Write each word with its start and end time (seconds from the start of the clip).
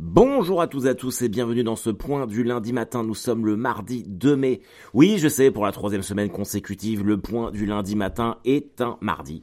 Bonjour 0.00 0.62
à 0.62 0.68
tous 0.68 0.86
et 0.86 0.90
à 0.90 0.94
tous 0.94 1.22
et 1.22 1.28
bienvenue 1.28 1.64
dans 1.64 1.74
ce 1.74 1.90
point 1.90 2.28
du 2.28 2.44
lundi 2.44 2.72
matin. 2.72 3.02
Nous 3.02 3.16
sommes 3.16 3.44
le 3.44 3.56
mardi 3.56 4.04
2 4.06 4.36
mai. 4.36 4.60
Oui, 4.94 5.18
je 5.18 5.26
sais, 5.26 5.50
pour 5.50 5.64
la 5.64 5.72
troisième 5.72 6.04
semaine 6.04 6.30
consécutive, 6.30 7.04
le 7.04 7.18
point 7.18 7.50
du 7.50 7.66
lundi 7.66 7.96
matin 7.96 8.38
est 8.44 8.80
un 8.80 8.96
mardi. 9.00 9.42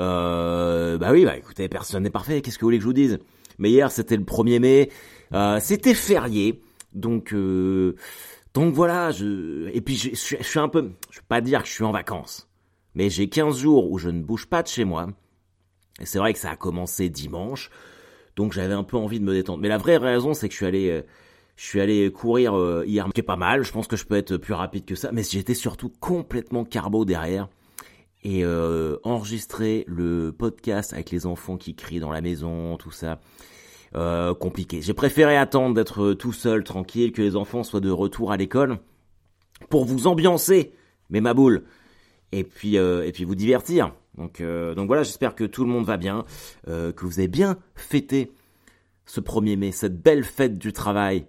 Euh, 0.00 0.98
bah 0.98 1.12
oui, 1.12 1.24
bah 1.24 1.36
écoutez, 1.36 1.68
personne 1.68 2.02
n'est 2.02 2.10
parfait. 2.10 2.42
Qu'est-ce 2.42 2.58
que 2.58 2.62
vous 2.62 2.66
voulez 2.66 2.78
que 2.78 2.82
je 2.82 2.88
vous 2.88 2.92
dise? 2.92 3.20
Mais 3.60 3.70
hier, 3.70 3.92
c'était 3.92 4.16
le 4.16 4.24
1er 4.24 4.58
mai. 4.58 4.90
Euh, 5.34 5.60
c'était 5.62 5.94
férié. 5.94 6.60
Donc, 6.94 7.32
euh, 7.32 7.94
donc 8.54 8.74
voilà. 8.74 9.12
Je... 9.12 9.68
Et 9.72 9.80
puis, 9.82 9.94
je, 9.94 10.16
suis 10.16 10.58
un 10.58 10.68
peu... 10.68 10.90
Je 11.10 11.20
vais 11.20 11.26
pas 11.28 11.40
dire 11.40 11.62
que 11.62 11.68
je 11.68 11.74
suis 11.74 11.84
en 11.84 11.92
vacances. 11.92 12.48
Mais 12.96 13.08
j'ai 13.08 13.28
15 13.28 13.56
jours 13.56 13.88
où 13.88 13.98
je 13.98 14.08
ne 14.08 14.20
bouge 14.20 14.46
pas 14.46 14.64
de 14.64 14.68
chez 14.68 14.84
moi. 14.84 15.06
Et 16.00 16.06
c'est 16.06 16.18
vrai 16.18 16.32
que 16.32 16.40
ça 16.40 16.50
a 16.50 16.56
commencé 16.56 17.08
dimanche. 17.08 17.70
Donc 18.36 18.52
j'avais 18.52 18.74
un 18.74 18.84
peu 18.84 18.96
envie 18.96 19.20
de 19.20 19.24
me 19.24 19.32
détendre. 19.32 19.60
Mais 19.60 19.68
la 19.68 19.78
vraie 19.78 19.96
raison, 19.98 20.34
c'est 20.34 20.48
que 20.48 20.52
je 20.52 20.58
suis 20.58 20.66
allé, 20.66 20.90
euh, 20.90 21.02
je 21.56 21.64
suis 21.64 21.80
allé 21.80 22.10
courir 22.10 22.56
euh, 22.56 22.84
hier, 22.86 23.06
qui 23.12 23.20
est 23.20 23.24
pas 23.24 23.36
mal. 23.36 23.64
Je 23.64 23.72
pense 23.72 23.86
que 23.86 23.96
je 23.96 24.04
peux 24.04 24.16
être 24.16 24.36
plus 24.36 24.54
rapide 24.54 24.84
que 24.84 24.94
ça, 24.94 25.10
mais 25.12 25.22
j'étais 25.22 25.54
surtout 25.54 25.90
complètement 26.00 26.64
carbo 26.64 27.04
derrière 27.04 27.48
et 28.24 28.44
euh, 28.44 28.98
enregistrer 29.02 29.84
le 29.88 30.32
podcast 30.32 30.92
avec 30.92 31.10
les 31.10 31.26
enfants 31.26 31.56
qui 31.56 31.74
crient 31.74 32.00
dans 32.00 32.12
la 32.12 32.20
maison, 32.20 32.76
tout 32.76 32.92
ça. 32.92 33.20
Euh, 33.94 34.32
compliqué. 34.32 34.80
J'ai 34.80 34.94
préféré 34.94 35.36
attendre 35.36 35.74
d'être 35.74 36.14
tout 36.14 36.32
seul, 36.32 36.64
tranquille, 36.64 37.12
que 37.12 37.20
les 37.20 37.36
enfants 37.36 37.62
soient 37.62 37.80
de 37.80 37.90
retour 37.90 38.32
à 38.32 38.38
l'école 38.38 38.78
pour 39.68 39.84
vous 39.84 40.06
ambiancer, 40.06 40.72
mais 41.10 41.20
ma 41.20 41.34
boule, 41.34 41.64
et 42.32 42.42
puis 42.42 42.78
euh, 42.78 43.06
et 43.06 43.12
puis 43.12 43.24
vous 43.24 43.34
divertir. 43.34 43.92
Donc, 44.16 44.40
euh, 44.40 44.74
donc 44.74 44.86
voilà, 44.88 45.02
j'espère 45.02 45.34
que 45.34 45.44
tout 45.44 45.64
le 45.64 45.70
monde 45.70 45.84
va 45.84 45.96
bien, 45.96 46.24
euh, 46.68 46.92
que 46.92 47.06
vous 47.06 47.18
avez 47.18 47.28
bien 47.28 47.58
fêté 47.74 48.30
ce 49.06 49.20
1er 49.20 49.56
mai, 49.56 49.72
cette 49.72 50.00
belle 50.00 50.24
fête 50.24 50.58
du 50.58 50.72
travail. 50.72 51.26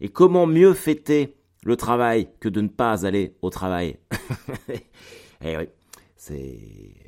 Et 0.00 0.08
comment 0.08 0.46
mieux 0.46 0.74
fêter 0.74 1.36
le 1.62 1.76
travail 1.76 2.28
que 2.40 2.48
de 2.48 2.60
ne 2.60 2.68
pas 2.68 3.06
aller 3.06 3.34
au 3.42 3.50
travail 3.50 3.98
Eh 5.44 5.56
oui, 5.56 5.68
c'est... 6.16 6.58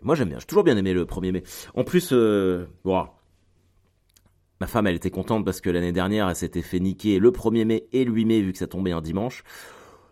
Moi 0.02 0.14
j'aime 0.14 0.28
bien, 0.28 0.38
j'ai 0.38 0.46
toujours 0.46 0.64
bien 0.64 0.76
aimé 0.76 0.92
le 0.92 1.04
1er 1.04 1.32
mai. 1.32 1.42
En 1.74 1.84
plus, 1.84 2.10
euh, 2.12 2.66
ma 2.84 4.66
femme 4.66 4.86
elle 4.86 4.96
était 4.96 5.10
contente 5.10 5.44
parce 5.44 5.60
que 5.60 5.70
l'année 5.70 5.92
dernière 5.92 6.28
elle 6.28 6.36
s'était 6.36 6.62
fait 6.62 6.80
niquer 6.80 7.18
le 7.18 7.30
1er 7.30 7.64
mai 7.64 7.88
et 7.92 8.04
le 8.04 8.12
8 8.12 8.24
mai 8.24 8.40
vu 8.42 8.52
que 8.52 8.58
ça 8.58 8.66
tombait 8.66 8.92
un 8.92 9.00
dimanche. 9.00 9.42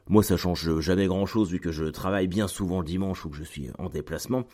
Moi, 0.09 0.23
ça 0.23 0.37
change 0.37 0.81
jamais 0.81 1.07
grand 1.07 1.25
chose 1.25 1.51
vu 1.51 1.61
que 1.61 1.73
je 1.73 1.85
travaille 1.85 2.29
bien 2.29 2.47
souvent 2.47 2.81
le 2.81 2.85
dimanche 2.85 3.25
ou 3.25 3.31
que 3.31 3.37
je 3.37 3.45
suis 3.45 3.71
en 3.79 3.89
déplacement. 3.89 4.45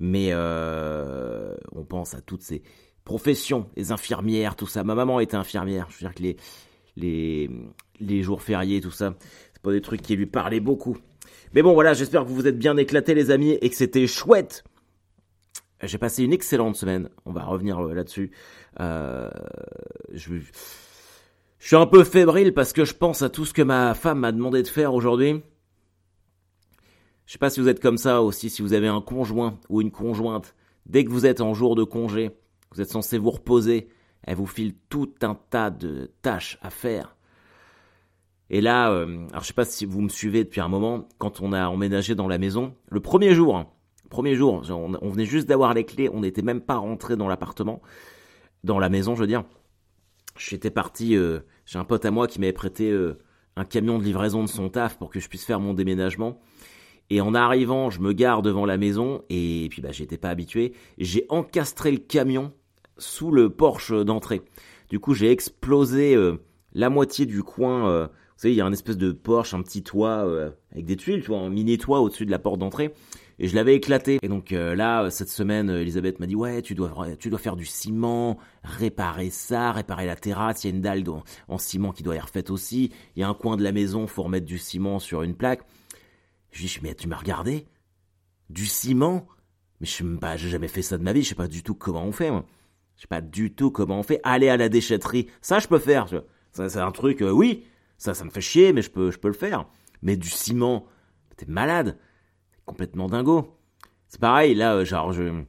Mais 0.00 0.28
euh, 0.32 1.54
on 1.72 1.84
pense 1.84 2.14
à 2.14 2.20
toutes 2.20 2.42
ces 2.42 2.62
professions, 3.04 3.70
les 3.76 3.90
infirmières, 3.90 4.54
tout 4.54 4.66
ça. 4.66 4.84
Ma 4.84 4.94
maman 4.94 5.18
était 5.20 5.36
infirmière. 5.36 5.86
Je 5.90 5.94
veux 5.94 6.10
dire 6.10 6.14
que 6.14 6.36
les, 6.96 7.50
les, 8.00 8.22
jours 8.22 8.42
fériés, 8.42 8.82
tout 8.82 8.90
ça, 8.90 9.14
c'est 9.54 9.62
pas 9.62 9.72
des 9.72 9.80
trucs 9.80 10.02
qui 10.02 10.14
lui 10.14 10.26
parlaient 10.26 10.60
beaucoup. 10.60 10.98
Mais 11.54 11.62
bon, 11.62 11.72
voilà, 11.72 11.94
j'espère 11.94 12.24
que 12.24 12.28
vous 12.28 12.34
vous 12.34 12.46
êtes 12.46 12.58
bien 12.58 12.76
éclatés, 12.76 13.14
les 13.14 13.30
amis, 13.30 13.52
et 13.62 13.70
que 13.70 13.76
c'était 13.76 14.06
chouette. 14.06 14.62
J'ai 15.82 15.96
passé 15.96 16.22
une 16.22 16.34
excellente 16.34 16.76
semaine. 16.76 17.08
On 17.24 17.32
va 17.32 17.44
revenir 17.44 17.80
là-dessus. 17.80 18.30
Euh, 18.80 19.30
je 20.12 20.34
je 21.58 21.66
suis 21.66 21.76
un 21.76 21.86
peu 21.86 22.04
fébrile 22.04 22.54
parce 22.54 22.72
que 22.72 22.84
je 22.84 22.94
pense 22.94 23.22
à 23.22 23.30
tout 23.30 23.44
ce 23.44 23.52
que 23.52 23.62
ma 23.62 23.94
femme 23.94 24.20
m'a 24.20 24.32
demandé 24.32 24.62
de 24.62 24.68
faire 24.68 24.94
aujourd'hui. 24.94 25.42
Je 27.26 27.32
sais 27.32 27.38
pas 27.38 27.50
si 27.50 27.60
vous 27.60 27.68
êtes 27.68 27.80
comme 27.80 27.98
ça 27.98 28.22
aussi, 28.22 28.48
si 28.48 28.62
vous 28.62 28.72
avez 28.72 28.88
un 28.88 29.00
conjoint 29.00 29.58
ou 29.68 29.80
une 29.80 29.90
conjointe. 29.90 30.54
Dès 30.86 31.04
que 31.04 31.10
vous 31.10 31.26
êtes 31.26 31.40
en 31.40 31.52
jour 31.52 31.74
de 31.74 31.84
congé, 31.84 32.30
vous 32.72 32.80
êtes 32.80 32.90
censé 32.90 33.18
vous 33.18 33.30
reposer, 33.30 33.88
elle 34.22 34.36
vous 34.36 34.46
file 34.46 34.74
tout 34.88 35.12
un 35.22 35.34
tas 35.34 35.70
de 35.70 36.10
tâches 36.22 36.58
à 36.62 36.70
faire. 36.70 37.16
Et 38.50 38.62
là, 38.62 38.90
euh, 38.92 39.26
alors 39.30 39.42
je 39.42 39.48
sais 39.48 39.52
pas 39.52 39.66
si 39.66 39.84
vous 39.84 40.00
me 40.00 40.08
suivez 40.08 40.44
depuis 40.44 40.62
un 40.62 40.68
moment, 40.68 41.06
quand 41.18 41.42
on 41.42 41.52
a 41.52 41.68
emménagé 41.68 42.14
dans 42.14 42.28
la 42.28 42.38
maison, 42.38 42.74
le 42.88 43.00
premier 43.00 43.34
jour, 43.34 43.56
hein, 43.56 43.66
premier 44.08 44.34
jour, 44.34 44.62
on, 44.70 44.96
on 45.02 45.10
venait 45.10 45.26
juste 45.26 45.46
d'avoir 45.46 45.74
les 45.74 45.84
clés, 45.84 46.08
on 46.10 46.20
n'était 46.20 46.40
même 46.40 46.62
pas 46.62 46.76
rentré 46.76 47.16
dans 47.16 47.28
l'appartement, 47.28 47.82
dans 48.64 48.78
la 48.78 48.88
maison, 48.88 49.14
je 49.14 49.20
veux 49.20 49.26
dire. 49.26 49.44
J'étais 50.38 50.70
parti, 50.70 51.16
euh, 51.16 51.40
j'ai 51.66 51.78
un 51.78 51.84
pote 51.84 52.04
à 52.04 52.10
moi 52.10 52.26
qui 52.26 52.40
m'avait 52.40 52.52
prêté 52.52 52.90
euh, 52.90 53.18
un 53.56 53.64
camion 53.64 53.98
de 53.98 54.04
livraison 54.04 54.42
de 54.42 54.48
son 54.48 54.68
taf 54.68 54.96
pour 54.96 55.10
que 55.10 55.20
je 55.20 55.28
puisse 55.28 55.44
faire 55.44 55.60
mon 55.60 55.74
déménagement. 55.74 56.40
Et 57.10 57.20
en 57.20 57.34
arrivant, 57.34 57.90
je 57.90 58.00
me 58.00 58.12
gare 58.12 58.42
devant 58.42 58.66
la 58.66 58.76
maison 58.76 59.22
et 59.30 59.66
puis 59.70 59.80
bah 59.80 59.92
j'étais 59.92 60.18
pas 60.18 60.28
habitué. 60.28 60.74
J'ai 60.98 61.24
encastré 61.30 61.90
le 61.90 61.98
camion 61.98 62.52
sous 62.98 63.30
le 63.30 63.50
porche 63.50 63.92
d'entrée. 63.92 64.42
Du 64.90 65.00
coup, 65.00 65.14
j'ai 65.14 65.30
explosé 65.30 66.14
euh, 66.14 66.36
la 66.72 66.90
moitié 66.90 67.26
du 67.26 67.42
coin. 67.42 68.04
Vous 68.04 68.08
savez, 68.36 68.54
il 68.54 68.56
y 68.58 68.60
a 68.60 68.66
un 68.66 68.72
espèce 68.72 68.98
de 68.98 69.10
porche, 69.10 69.54
un 69.54 69.62
petit 69.62 69.82
toit 69.82 70.52
avec 70.70 70.84
des 70.84 70.96
tuiles, 70.96 71.22
tu 71.22 71.28
vois, 71.28 71.38
un 71.38 71.50
mini 71.50 71.78
toit 71.78 72.00
au-dessus 72.00 72.26
de 72.26 72.30
la 72.30 72.38
porte 72.38 72.58
d'entrée. 72.58 72.92
Et 73.38 73.46
je 73.48 73.54
l'avais 73.54 73.74
éclaté. 73.76 74.18
Et 74.22 74.28
donc 74.28 74.52
euh, 74.52 74.74
là, 74.74 75.10
cette 75.10 75.28
semaine, 75.28 75.70
Elisabeth 75.70 76.18
m'a 76.18 76.26
dit 76.26 76.34
ouais, 76.34 76.62
tu 76.62 76.74
dois, 76.74 76.92
tu 77.18 77.30
dois 77.30 77.38
faire 77.38 77.56
du 77.56 77.64
ciment, 77.64 78.38
réparer 78.64 79.30
ça, 79.30 79.72
réparer 79.72 80.06
la 80.06 80.16
terrasse. 80.16 80.64
Il 80.64 80.68
y 80.68 80.72
a 80.72 80.74
une 80.74 80.82
dalle 80.82 81.08
en, 81.08 81.22
en 81.48 81.58
ciment 81.58 81.92
qui 81.92 82.02
doit 82.02 82.16
être 82.16 82.24
refaite 82.24 82.50
aussi. 82.50 82.92
Il 83.14 83.20
y 83.20 83.22
a 83.22 83.28
un 83.28 83.34
coin 83.34 83.56
de 83.56 83.62
la 83.62 83.72
maison, 83.72 84.06
faut 84.06 84.24
remettre 84.24 84.46
du 84.46 84.58
ciment 84.58 84.98
sur 84.98 85.22
une 85.22 85.34
plaque. 85.34 85.62
Je 86.50 86.66
dis 86.66 86.78
mais 86.82 86.94
tu 86.94 87.08
m'as 87.08 87.16
regardé? 87.16 87.66
Du 88.50 88.66
ciment? 88.66 89.28
Mais 89.80 89.86
je 89.86 89.92
sais 89.92 90.04
pas, 90.20 90.36
j'ai 90.36 90.48
jamais 90.48 90.68
fait 90.68 90.82
ça 90.82 90.98
de 90.98 91.04
ma 91.04 91.12
vie. 91.12 91.22
Je 91.22 91.28
sais 91.28 91.34
pas 91.34 91.48
du 91.48 91.62
tout 91.62 91.74
comment 91.74 92.04
on 92.04 92.12
fait. 92.12 92.30
Moi. 92.30 92.44
Je 92.96 93.02
sais 93.02 93.08
pas 93.08 93.20
du 93.20 93.54
tout 93.54 93.70
comment 93.70 94.00
on 94.00 94.02
fait. 94.02 94.20
Aller 94.24 94.48
à 94.48 94.56
la 94.56 94.68
déchetterie, 94.68 95.28
ça 95.40 95.60
je 95.60 95.68
peux 95.68 95.78
faire. 95.78 96.08
Ça 96.50 96.68
c'est 96.68 96.80
un 96.80 96.90
truc, 96.90 97.22
euh, 97.22 97.30
oui, 97.30 97.64
ça 97.96 98.14
ça 98.14 98.24
me 98.24 98.30
fait 98.30 98.40
chier, 98.40 98.72
mais 98.72 98.82
je 98.82 98.90
peux, 98.90 99.12
je 99.12 99.18
peux 99.18 99.28
le 99.28 99.34
faire. 99.34 99.66
Mais 100.02 100.16
du 100.16 100.28
ciment, 100.28 100.86
t'es 101.36 101.46
malade 101.46 101.96
complètement 102.68 103.08
dingo. 103.08 103.48
C'est 104.08 104.20
pareil, 104.20 104.54
là, 104.54 104.84
genre, 104.84 105.12
je... 105.12 105.42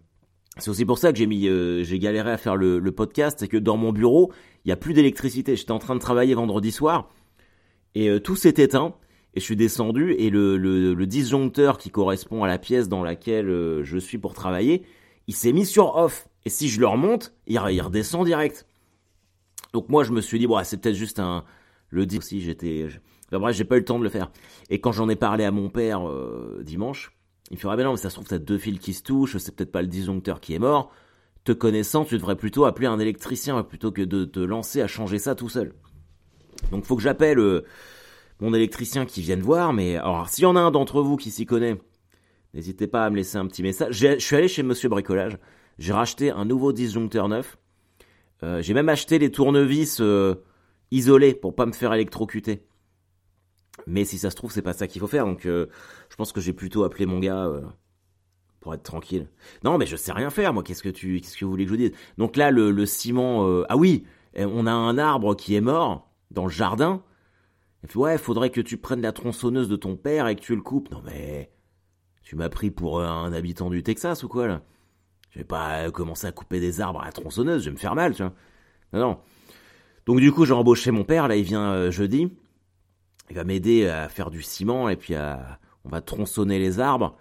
c'est 0.57 0.69
aussi 0.69 0.85
pour 0.85 0.97
ça 0.97 1.11
que 1.11 1.17
j'ai 1.17 1.27
mis, 1.27 1.47
euh, 1.47 1.83
j'ai 1.83 1.99
galéré 1.99 2.31
à 2.31 2.37
faire 2.37 2.55
le, 2.55 2.91
podcast, 2.91 3.37
c'est 3.39 3.47
que 3.47 3.57
dans 3.57 3.77
mon 3.77 3.91
bureau, 3.91 4.31
il 4.65 4.69
y 4.69 4.71
a 4.71 4.75
plus 4.75 4.93
d'électricité. 4.93 5.55
J'étais 5.55 5.71
en 5.71 5.79
train 5.79 5.95
de 5.95 5.99
travailler 5.99 6.33
vendredi 6.33 6.71
soir 6.71 7.09
et 7.95 8.09
euh, 8.09 8.19
tout 8.19 8.35
s'est 8.35 8.55
éteint. 8.57 8.95
Et 9.35 9.39
je 9.39 9.45
suis 9.45 9.55
descendu 9.55 10.13
et 10.13 10.31
le, 10.31 11.05
disjoncteur 11.05 11.77
qui 11.77 11.91
correspond 11.91 12.43
à 12.43 12.47
la 12.47 12.57
pièce 12.57 12.89
dans 12.89 13.03
laquelle 13.03 13.47
euh, 13.47 13.83
je 13.83 13.99
suis 13.99 14.17
pour 14.17 14.33
travailler, 14.33 14.83
il 15.27 15.35
s'est 15.35 15.53
mis 15.53 15.67
sur 15.67 15.95
off. 15.95 16.27
Et 16.45 16.49
si 16.49 16.67
je 16.67 16.79
le 16.79 16.87
remonte, 16.87 17.35
il, 17.45 17.59
redescend 17.59 18.25
direct. 18.25 18.65
Donc 19.73 19.87
moi 19.87 20.03
je 20.03 20.11
me 20.11 20.21
suis 20.21 20.39
dit 20.39 20.47
bon 20.47 20.59
c'est 20.63 20.77
peut-être 20.81 20.95
juste 20.95 21.19
un 21.19 21.43
le 21.91 22.07
dit 22.07 22.17
aussi 22.17 22.41
j'étais 22.41 22.87
Enfin, 23.31 23.39
bref, 23.39 23.55
j'ai 23.55 23.63
pas 23.63 23.75
eu 23.75 23.79
le 23.79 23.85
temps 23.85 23.99
de 23.99 24.03
le 24.03 24.09
faire. 24.09 24.31
Et 24.69 24.81
quand 24.81 24.91
j'en 24.91 25.07
ai 25.09 25.15
parlé 25.15 25.43
à 25.43 25.51
mon 25.51 25.69
père 25.69 26.07
euh, 26.07 26.61
dimanche, 26.63 27.11
il 27.51 27.55
me 27.55 27.59
fait 27.59 27.67
ah 27.69 27.75
ben 27.75 27.83
non, 27.83 27.91
mais 27.91 27.97
ça 27.97 28.09
se 28.09 28.15
trouve 28.15 28.27
t'as 28.27 28.37
deux 28.37 28.57
fils 28.57 28.79
qui 28.79 28.93
se 28.93 29.03
touchent, 29.03 29.37
c'est 29.37 29.55
peut-être 29.55 29.71
pas 29.71 29.81
le 29.81 29.87
disjoncteur 29.87 30.39
qui 30.39 30.53
est 30.53 30.59
mort. 30.59 30.91
Te 31.43 31.51
connaissant, 31.51 32.05
tu 32.05 32.15
devrais 32.15 32.35
plutôt 32.35 32.65
appeler 32.65 32.87
un 32.87 32.99
électricien 32.99 33.63
plutôt 33.63 33.91
que 33.91 34.01
de 34.01 34.25
te 34.25 34.39
lancer 34.39 34.81
à 34.81 34.87
changer 34.87 35.19
ça 35.19 35.35
tout 35.35 35.49
seul. 35.49 35.73
Donc 36.71 36.85
faut 36.85 36.95
que 36.95 37.01
j'appelle 37.01 37.39
euh, 37.39 37.65
mon 38.39 38.53
électricien 38.53 39.05
qui 39.05 39.21
vienne 39.21 39.41
voir. 39.41 39.73
Mais 39.73 39.95
alors 39.97 40.29
s'il 40.29 40.43
y 40.43 40.47
en 40.47 40.55
a 40.55 40.59
un 40.59 40.71
d'entre 40.71 41.01
vous 41.01 41.17
qui 41.17 41.31
s'y 41.31 41.45
connaît, 41.45 41.79
n'hésitez 42.53 42.87
pas 42.87 43.05
à 43.05 43.09
me 43.09 43.15
laisser 43.15 43.37
un 43.37 43.47
petit 43.47 43.63
message. 43.63 43.95
Je 43.95 44.19
suis 44.19 44.35
allé 44.35 44.47
chez 44.47 44.63
Monsieur 44.63 44.89
Bricolage, 44.89 45.37
j'ai 45.79 45.93
racheté 45.93 46.29
un 46.31 46.45
nouveau 46.45 46.71
disjoncteur 46.71 47.29
neuf. 47.29 47.57
Euh, 48.43 48.61
j'ai 48.61 48.73
même 48.73 48.89
acheté 48.89 49.17
les 49.19 49.31
tournevis 49.31 49.99
euh, 50.01 50.35
isolés 50.91 51.33
pour 51.33 51.55
pas 51.55 51.65
me 51.65 51.73
faire 51.73 51.93
électrocuter. 51.93 52.63
Mais 53.89 54.05
si 54.05 54.19
ça 54.19 54.29
se 54.29 54.35
trouve, 54.35 54.51
c'est 54.51 54.61
pas 54.61 54.73
ça 54.73 54.87
qu'il 54.87 55.01
faut 55.01 55.07
faire. 55.07 55.25
Donc, 55.25 55.45
euh, 55.45 55.65
je 56.09 56.15
pense 56.15 56.31
que 56.31 56.39
j'ai 56.39 56.53
plutôt 56.53 56.83
appelé 56.83 57.05
mon 57.05 57.19
gars 57.19 57.45
euh, 57.47 57.61
pour 58.59 58.73
être 58.73 58.83
tranquille. 58.83 59.27
Non, 59.63 59.77
mais 59.77 59.87
je 59.87 59.95
sais 59.95 60.11
rien 60.11 60.29
faire, 60.29 60.53
moi. 60.53 60.63
Qu'est-ce 60.63 60.83
que 60.83 60.89
tu, 60.89 61.19
qu'est-ce 61.19 61.37
que 61.37 61.45
vous 61.45 61.51
voulez 61.51 61.65
que 61.65 61.71
je 61.71 61.75
dise? 61.75 61.91
Donc 62.17 62.37
là, 62.37 62.51
le, 62.51 62.71
le 62.71 62.85
ciment. 62.85 63.47
Euh, 63.47 63.65
ah 63.67 63.77
oui, 63.77 64.05
on 64.37 64.67
a 64.67 64.71
un 64.71 64.97
arbre 64.97 65.35
qui 65.35 65.55
est 65.55 65.61
mort 65.61 66.11
dans 66.29 66.43
le 66.43 66.51
jardin. 66.51 67.01
Il 67.83 67.89
fait, 67.89 67.97
ouais, 67.97 68.17
faudrait 68.17 68.51
que 68.51 68.61
tu 68.61 68.77
prennes 68.77 69.01
la 69.01 69.11
tronçonneuse 69.11 69.69
de 69.69 69.75
ton 69.75 69.95
père 69.95 70.27
et 70.27 70.35
que 70.35 70.41
tu 70.41 70.55
le 70.55 70.61
coupes. 70.61 70.91
Non 70.91 71.01
mais, 71.03 71.49
tu 72.21 72.35
m'as 72.35 72.49
pris 72.49 72.69
pour 72.69 73.01
un 73.01 73.33
habitant 73.33 73.69
du 73.69 73.81
Texas 73.81 74.21
ou 74.23 74.27
quoi 74.27 74.47
là? 74.47 74.61
Je 75.31 75.39
vais 75.39 75.45
pas 75.45 75.89
commencer 75.91 76.27
à 76.27 76.31
couper 76.31 76.59
des 76.59 76.81
arbres 76.81 77.01
à 77.01 77.05
la 77.05 77.11
tronçonneuse. 77.11 77.63
Je 77.63 77.69
vais 77.69 77.73
me 77.73 77.79
faire 77.79 77.95
mal, 77.95 78.13
tu 78.13 78.21
vois. 78.21 78.33
Non, 78.93 78.99
non. 78.99 79.17
Donc 80.05 80.19
du 80.19 80.31
coup, 80.31 80.45
j'ai 80.45 80.53
embauché 80.53 80.91
mon 80.91 81.03
père. 81.03 81.27
Là, 81.27 81.35
il 81.37 81.43
vient 81.43 81.89
jeudi 81.89 82.31
il 83.29 83.35
va 83.35 83.43
m'aider 83.43 83.87
à 83.87 84.09
faire 84.09 84.29
du 84.29 84.41
ciment 84.41 84.89
et 84.89 84.95
puis 84.95 85.15
à, 85.15 85.59
on 85.85 85.89
va 85.89 86.01
tronçonner 86.01 86.59
les 86.59 86.79
arbres. 86.79 87.17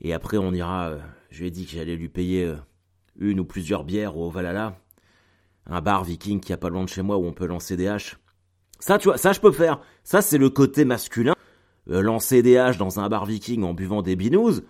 Et 0.00 0.12
après, 0.12 0.36
on 0.36 0.52
ira. 0.52 0.88
Euh, 0.88 0.98
je 1.30 1.40
lui 1.40 1.48
ai 1.48 1.50
dit 1.50 1.66
que 1.66 1.72
j'allais 1.72 1.96
lui 1.96 2.08
payer 2.08 2.44
euh, 2.44 2.56
une 3.18 3.40
ou 3.40 3.44
plusieurs 3.44 3.84
bières 3.84 4.16
au 4.16 4.30
Valhalla, 4.30 4.78
un 5.66 5.80
bar 5.80 6.04
viking 6.04 6.40
qui 6.40 6.52
a 6.52 6.56
pas 6.56 6.68
loin 6.68 6.84
de 6.84 6.88
chez 6.88 7.02
moi 7.02 7.16
où 7.16 7.24
on 7.24 7.32
peut 7.32 7.46
lancer 7.46 7.76
des 7.76 7.88
haches. 7.88 8.18
Ça, 8.78 8.98
tu 8.98 9.08
vois, 9.08 9.16
ça 9.16 9.32
je 9.32 9.40
peux 9.40 9.52
faire. 9.52 9.80
Ça, 10.02 10.22
c'est 10.22 10.38
le 10.38 10.50
côté 10.50 10.84
masculin. 10.84 11.34
Euh, 11.90 12.00
lancer 12.00 12.42
des 12.42 12.56
haches 12.56 12.78
dans 12.78 13.00
un 13.00 13.08
bar 13.08 13.26
viking 13.26 13.62
en 13.62 13.74
buvant 13.74 14.02
des 14.02 14.16
binous 14.16 14.60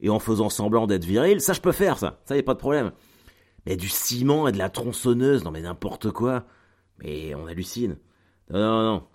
et 0.00 0.08
en 0.08 0.18
faisant 0.18 0.48
semblant 0.48 0.86
d'être 0.86 1.04
viril, 1.04 1.40
ça 1.40 1.52
je 1.52 1.60
peux 1.60 1.72
faire, 1.72 1.98
ça. 1.98 2.20
Ça 2.24 2.36
y 2.36 2.40
a 2.40 2.42
pas 2.42 2.54
de 2.54 2.58
problème. 2.58 2.92
Mais 3.66 3.76
du 3.76 3.88
ciment 3.88 4.48
et 4.48 4.52
de 4.52 4.58
la 4.58 4.70
tronçonneuse, 4.70 5.44
non 5.44 5.50
mais 5.50 5.60
n'importe 5.60 6.10
quoi. 6.10 6.44
Mais 6.98 7.34
on 7.34 7.46
hallucine. 7.46 7.98
Non, 8.50 8.60
non, 8.60 8.82
non. 8.82 9.08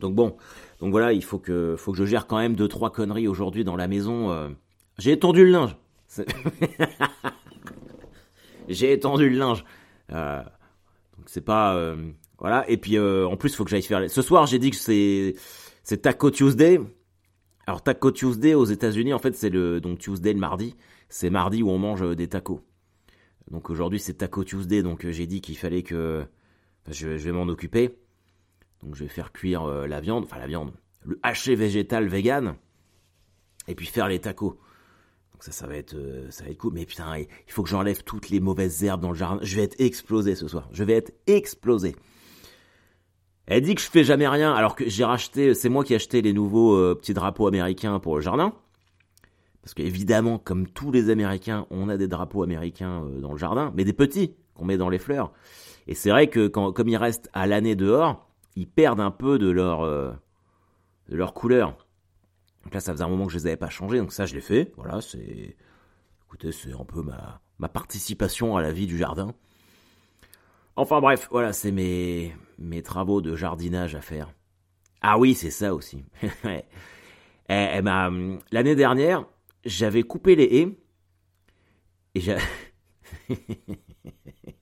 Donc 0.00 0.14
bon, 0.14 0.36
donc 0.80 0.90
voilà, 0.90 1.12
il 1.12 1.24
faut 1.24 1.38
que, 1.38 1.74
faut 1.76 1.92
que 1.92 1.98
je 1.98 2.04
gère 2.04 2.26
quand 2.26 2.38
même 2.38 2.54
deux 2.54 2.68
trois 2.68 2.90
conneries 2.90 3.28
aujourd'hui 3.28 3.64
dans 3.64 3.76
la 3.76 3.88
maison. 3.88 4.30
euh. 4.30 4.48
J'ai 4.98 5.12
étendu 5.12 5.44
le 5.44 5.50
linge. 5.50 5.76
J'ai 8.68 8.92
étendu 8.92 9.28
le 9.30 9.36
linge. 9.38 9.64
Euh, 10.12 10.42
donc 11.16 11.26
c'est 11.26 11.44
pas, 11.44 11.74
euh, 11.76 12.10
voilà. 12.38 12.68
Et 12.68 12.76
puis 12.76 12.98
en 12.98 13.36
plus, 13.36 13.54
faut 13.54 13.64
que 13.64 13.70
j'aille 13.70 13.82
faire. 13.82 14.10
Ce 14.10 14.22
soir, 14.22 14.46
j'ai 14.46 14.58
dit 14.58 14.70
que 14.70 14.76
c'est, 14.76 15.34
c'est 15.82 15.98
Taco 16.02 16.30
Tuesday. 16.30 16.80
Alors 17.66 17.82
Taco 17.82 18.10
Tuesday 18.10 18.54
aux 18.54 18.64
États-Unis, 18.64 19.12
en 19.12 19.18
fait, 19.18 19.34
c'est 19.34 19.50
le 19.50 19.80
donc 19.80 19.98
Tuesday 19.98 20.32
le 20.32 20.40
mardi. 20.40 20.74
C'est 21.08 21.30
mardi 21.30 21.62
où 21.62 21.70
on 21.70 21.78
mange 21.78 22.16
des 22.16 22.28
tacos. 22.28 22.60
Donc 23.50 23.70
aujourd'hui, 23.70 24.00
c'est 24.00 24.14
Taco 24.14 24.44
Tuesday. 24.44 24.82
Donc 24.82 25.08
j'ai 25.08 25.26
dit 25.26 25.40
qu'il 25.40 25.56
fallait 25.56 25.82
que, 25.82 26.24
je, 26.90 27.16
je 27.16 27.24
vais 27.24 27.32
m'en 27.32 27.44
occuper. 27.48 27.96
Donc 28.82 28.94
je 28.94 29.04
vais 29.04 29.10
faire 29.10 29.32
cuire 29.32 29.64
euh, 29.64 29.86
la 29.86 30.00
viande, 30.00 30.24
enfin 30.24 30.38
la 30.38 30.46
viande, 30.46 30.72
le 31.04 31.18
haché 31.22 31.54
végétal 31.54 32.08
vegan, 32.08 32.56
et 33.68 33.74
puis 33.74 33.86
faire 33.86 34.08
les 34.08 34.20
tacos. 34.20 34.58
Donc 35.32 35.42
ça, 35.42 35.52
ça 35.52 35.66
va 35.66 35.76
être, 35.76 35.94
euh, 35.94 36.30
ça 36.30 36.44
va 36.44 36.50
être 36.50 36.58
cool. 36.58 36.72
Mais 36.74 36.86
putain, 36.86 37.18
il 37.18 37.52
faut 37.52 37.62
que 37.62 37.68
j'enlève 37.68 38.02
toutes 38.04 38.30
les 38.30 38.40
mauvaises 38.40 38.82
herbes 38.84 39.02
dans 39.02 39.10
le 39.10 39.16
jardin. 39.16 39.38
Je 39.42 39.56
vais 39.56 39.62
être 39.62 39.80
explosé 39.80 40.34
ce 40.34 40.48
soir. 40.48 40.68
Je 40.72 40.84
vais 40.84 40.94
être 40.94 41.12
explosé. 41.26 41.96
Elle 43.46 43.62
dit 43.62 43.74
que 43.74 43.80
je 43.80 43.88
fais 43.88 44.02
jamais 44.02 44.26
rien, 44.26 44.52
alors 44.52 44.74
que 44.74 44.88
j'ai 44.88 45.04
racheté, 45.04 45.54
c'est 45.54 45.68
moi 45.68 45.84
qui 45.84 45.92
ai 45.92 45.96
acheté 45.96 46.20
les 46.20 46.32
nouveaux 46.32 46.74
euh, 46.74 46.94
petits 46.94 47.14
drapeaux 47.14 47.46
américains 47.46 48.00
pour 48.00 48.16
le 48.16 48.22
jardin. 48.22 48.54
Parce 49.62 49.74
qu'évidemment, 49.74 50.38
comme 50.38 50.68
tous 50.68 50.92
les 50.92 51.10
Américains, 51.10 51.66
on 51.70 51.88
a 51.88 51.96
des 51.96 52.06
drapeaux 52.06 52.44
américains 52.44 53.04
dans 53.20 53.32
le 53.32 53.38
jardin, 53.38 53.72
mais 53.74 53.84
des 53.84 53.92
petits 53.92 54.36
qu'on 54.54 54.64
met 54.64 54.76
dans 54.76 54.88
les 54.88 54.98
fleurs. 54.98 55.32
Et 55.86 55.94
c'est 55.94 56.10
vrai 56.10 56.28
que 56.28 56.48
quand, 56.48 56.72
comme 56.72 56.88
ils 56.88 56.96
restent 56.96 57.28
à 57.32 57.46
l'année 57.46 57.74
dehors, 57.74 58.25
ils 58.56 58.66
perdent 58.68 59.00
un 59.00 59.10
peu 59.10 59.38
de 59.38 59.48
leur, 59.50 59.82
euh, 59.82 60.12
de 61.08 61.16
leur 61.16 61.34
couleur. 61.34 61.76
Donc 62.64 62.74
là, 62.74 62.80
ça 62.80 62.92
faisait 62.92 63.04
un 63.04 63.08
moment 63.08 63.26
que 63.26 63.32
je 63.32 63.38
les 63.38 63.46
avais 63.46 63.56
pas 63.56 63.68
changés, 63.70 63.98
donc 63.98 64.12
ça, 64.12 64.26
je 64.26 64.34
l'ai 64.34 64.40
fait. 64.40 64.72
Voilà, 64.76 65.00
c'est, 65.00 65.56
écoutez, 66.26 66.50
c'est 66.52 66.72
un 66.72 66.84
peu 66.84 67.02
ma, 67.02 67.40
ma 67.58 67.68
participation 67.68 68.56
à 68.56 68.62
la 68.62 68.72
vie 68.72 68.86
du 68.86 68.98
jardin. 68.98 69.34
Enfin 70.74 71.00
bref, 71.00 71.28
voilà, 71.30 71.52
c'est 71.52 71.70
mes, 71.70 72.34
mes 72.58 72.82
travaux 72.82 73.20
de 73.22 73.34
jardinage 73.36 73.94
à 73.94 74.00
faire. 74.00 74.32
Ah 75.00 75.18
oui, 75.18 75.34
c'est 75.34 75.50
ça 75.50 75.74
aussi. 75.74 76.04
Ouais. 76.44 76.66
Elle- 77.48 77.70
elle 77.78 77.84
m'a- 77.84 78.10
L'année 78.50 78.74
dernière, 78.74 79.24
j'avais 79.64 80.02
coupé 80.02 80.34
les 80.34 80.44
haies 80.44 80.78
et. 82.16 82.22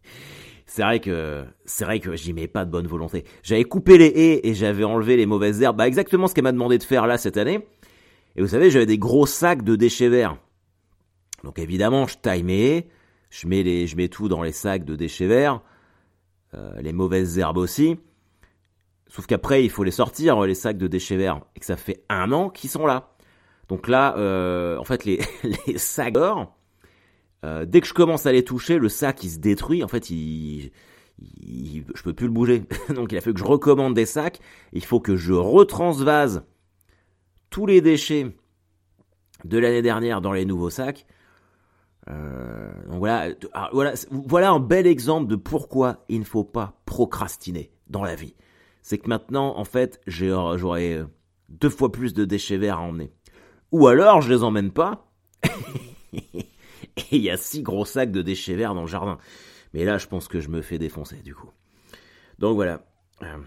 c'est 0.75 0.83
vrai 0.83 0.99
que 0.99 1.45
c'est 1.67 1.85
vrai 1.85 2.01
que 2.01 2.17
j'y 2.17 2.33
mets 2.33 2.49
pas 2.49 2.65
de 2.65 2.71
bonne 2.73 2.89
volonté. 2.89 3.23
J'avais 3.45 3.63
coupé 3.63 3.97
les 3.97 4.07
haies 4.07 4.41
et 4.49 4.55
j'avais 4.55 4.83
enlevé 4.83 5.17
les 5.17 5.25
mauvaises 5.25 5.63
herbes. 5.63 5.77
Bah 5.77 5.87
exactement 5.87 6.27
ce 6.27 6.35
qu'elle 6.35 6.43
m'a 6.43 6.51
demandé 6.51 6.79
de 6.79 6.83
faire 6.83 7.07
là 7.07 7.17
cette 7.17 7.37
année. 7.37 7.65
Et 8.35 8.43
vous 8.43 8.49
savez, 8.49 8.73
j'avais 8.73 8.85
des 8.85 8.99
gros 8.99 9.25
sacs 9.25 9.63
de 9.63 9.77
déchets 9.77 10.09
verts. 10.09 10.37
Donc 11.45 11.61
évidemment, 11.61 12.09
je 12.09 12.19
taille 12.19 12.43
mes 12.43 12.61
haies, 12.61 12.89
je 13.31 13.47
mets 13.47 13.63
les, 13.63 13.87
je 13.87 13.97
mets 13.97 14.09
tout 14.09 14.27
dans 14.27 14.43
les 14.43 14.51
sacs 14.51 14.85
de 14.85 14.97
déchets 14.97 15.29
verts, 15.29 15.61
euh, 16.55 16.81
les 16.81 16.93
mauvaises 16.93 17.39
herbes 17.39 17.59
aussi. 17.59 17.97
Sauf 19.07 19.27
qu'après, 19.27 19.63
il 19.63 19.71
faut 19.71 19.85
les 19.85 19.93
sortir, 19.93 20.41
les 20.43 20.57
sacs 20.57 20.79
de 20.79 20.89
déchets 20.89 21.17
verts, 21.17 21.41
et 21.55 21.61
que 21.61 21.67
ça 21.67 21.77
fait 21.77 22.03
un 22.09 22.33
an 22.33 22.51
qu'ils 22.51 22.71
sont 22.71 22.85
là. 22.85 23.15
Donc 23.69 23.87
là, 23.87 24.17
euh, 24.19 24.77
en 24.79 24.85
fait, 24.85 25.05
les, 25.05 25.21
les 25.69 25.79
sacs 25.79 26.15
d'or, 26.15 26.53
euh, 27.45 27.65
dès 27.67 27.81
que 27.81 27.87
je 27.87 27.95
commence 27.95 28.27
à 28.27 28.33
les 28.33 28.43
toucher, 28.43 28.79
le 28.79 28.89
sac 28.89 29.23
il 29.23 29.31
se 29.31 29.39
détruit. 29.39 29.85
En 29.85 29.89
fait, 29.89 30.11
il, 30.11 30.73
il- 31.19 31.85
je 31.95 32.03
peux 32.03 32.15
plus 32.15 32.27
le 32.27 32.33
bouger. 32.33 32.65
Donc 32.95 33.13
il 33.13 33.19
a 33.19 33.21
fallu 33.21 33.35
que 33.35 33.41
je 33.41 33.45
recommande 33.45 33.95
des 33.95 34.07
sacs. 34.07 34.41
Il 34.73 34.85
faut 34.85 35.01
que 35.01 35.17
je 35.17 35.33
retransvase 35.35 36.45
tous 37.51 37.67
les 37.67 37.81
déchets 37.81 38.35
de 39.45 39.59
l'année 39.59 39.83
dernière 39.83 40.21
dans 40.21 40.33
les 40.33 40.45
nouveaux 40.47 40.71
sacs. 40.71 41.07
Euh, 42.11 42.71
donc 42.87 42.99
voilà, 42.99 43.35
ah, 43.55 43.71
voilà, 43.73 43.95
voilà 44.11 44.51
un 44.51 44.61
bel 44.61 44.87
exemple 44.87 45.27
de 45.31 45.37
pourquoi 45.37 46.05
il 46.09 46.21
ne 46.21 46.25
faut 46.25 46.45
pas 46.45 46.81
procrastiner 46.85 47.71
dans 47.89 48.05
la 48.05 48.15
vie. 48.15 48.35
C'est 48.83 48.99
que 48.99 49.09
maintenant, 49.09 49.57
en 49.57 49.65
fait, 49.65 50.01
euh, 50.21 51.05
deux 51.49 51.71
fois 51.71 51.91
plus 51.91 52.13
de 52.13 52.25
déchets 52.25 52.59
verts 52.59 52.79
à 52.79 52.83
emmener. 52.83 53.11
Ou 53.73 53.87
alors, 53.87 54.21
je 54.21 54.33
les 54.33 54.43
emmène 54.43 54.71
pas. 54.71 55.11
Et 56.97 57.17
il 57.17 57.23
y 57.23 57.31
a 57.31 57.37
six 57.37 57.63
gros 57.63 57.85
sacs 57.85 58.13
de 58.13 58.23
déchets 58.23 58.55
verts 58.55 58.75
dans 58.75 58.83
le 58.83 58.87
jardin. 58.89 59.19
Mais 59.73 59.85
là, 59.85 59.99
je 59.99 60.07
pense 60.07 60.29
que 60.29 60.41
je 60.41 60.49
me 60.49 60.63
fais 60.63 60.79
défoncer, 60.79 61.17
du 61.17 61.35
coup. 61.35 61.51
Donc 62.39 62.55
voilà. 62.55 62.85
Euh, 63.23 63.39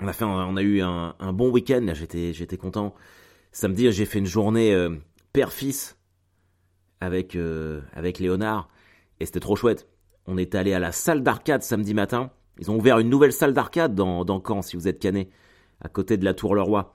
on 0.00 0.08
a 0.08 0.12
fait, 0.12 0.24
on 0.24 0.56
a 0.56 0.62
eu 0.62 0.82
un, 0.82 1.14
un 1.18 1.32
bon 1.32 1.50
week-end. 1.50 1.80
Là, 1.82 1.94
j'étais, 1.94 2.32
j'étais 2.32 2.56
content. 2.56 2.94
Samedi, 3.52 3.90
j'ai 3.92 4.04
fait 4.04 4.18
une 4.18 4.26
journée 4.26 4.74
euh, 4.74 4.96
père-fils 5.32 5.96
avec 7.00 7.36
euh, 7.36 7.80
avec 7.94 8.18
Léonard 8.18 8.68
et 9.20 9.26
c'était 9.26 9.40
trop 9.40 9.56
chouette. 9.56 9.88
On 10.26 10.36
est 10.36 10.54
allé 10.54 10.74
à 10.74 10.78
la 10.78 10.92
salle 10.92 11.22
d'arcade 11.22 11.62
samedi 11.62 11.94
matin. 11.94 12.30
Ils 12.58 12.70
ont 12.70 12.76
ouvert 12.76 12.98
une 12.98 13.08
nouvelle 13.08 13.32
salle 13.32 13.54
d'arcade 13.54 13.94
dans, 13.94 14.24
dans 14.24 14.42
Caen, 14.46 14.62
si 14.62 14.76
vous 14.76 14.88
êtes 14.88 14.98
canet, 14.98 15.30
à 15.80 15.88
côté 15.88 16.16
de 16.16 16.24
la 16.24 16.34
Tour 16.34 16.54
Leroy. 16.54 16.94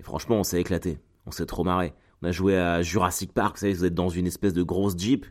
Et 0.00 0.02
franchement, 0.02 0.36
on 0.36 0.44
s'est 0.44 0.60
éclaté. 0.60 0.98
On 1.26 1.30
s'est 1.30 1.46
trop 1.46 1.62
marré. 1.62 1.94
On 2.24 2.28
a 2.28 2.32
joué 2.32 2.56
à 2.56 2.80
Jurassic 2.80 3.34
Park, 3.34 3.56
vous 3.56 3.60
savez, 3.60 3.74
vous 3.74 3.84
êtes 3.84 3.92
dans 3.92 4.08
une 4.08 4.26
espèce 4.26 4.54
de 4.54 4.62
grosse 4.62 4.96
Jeep. 4.96 5.26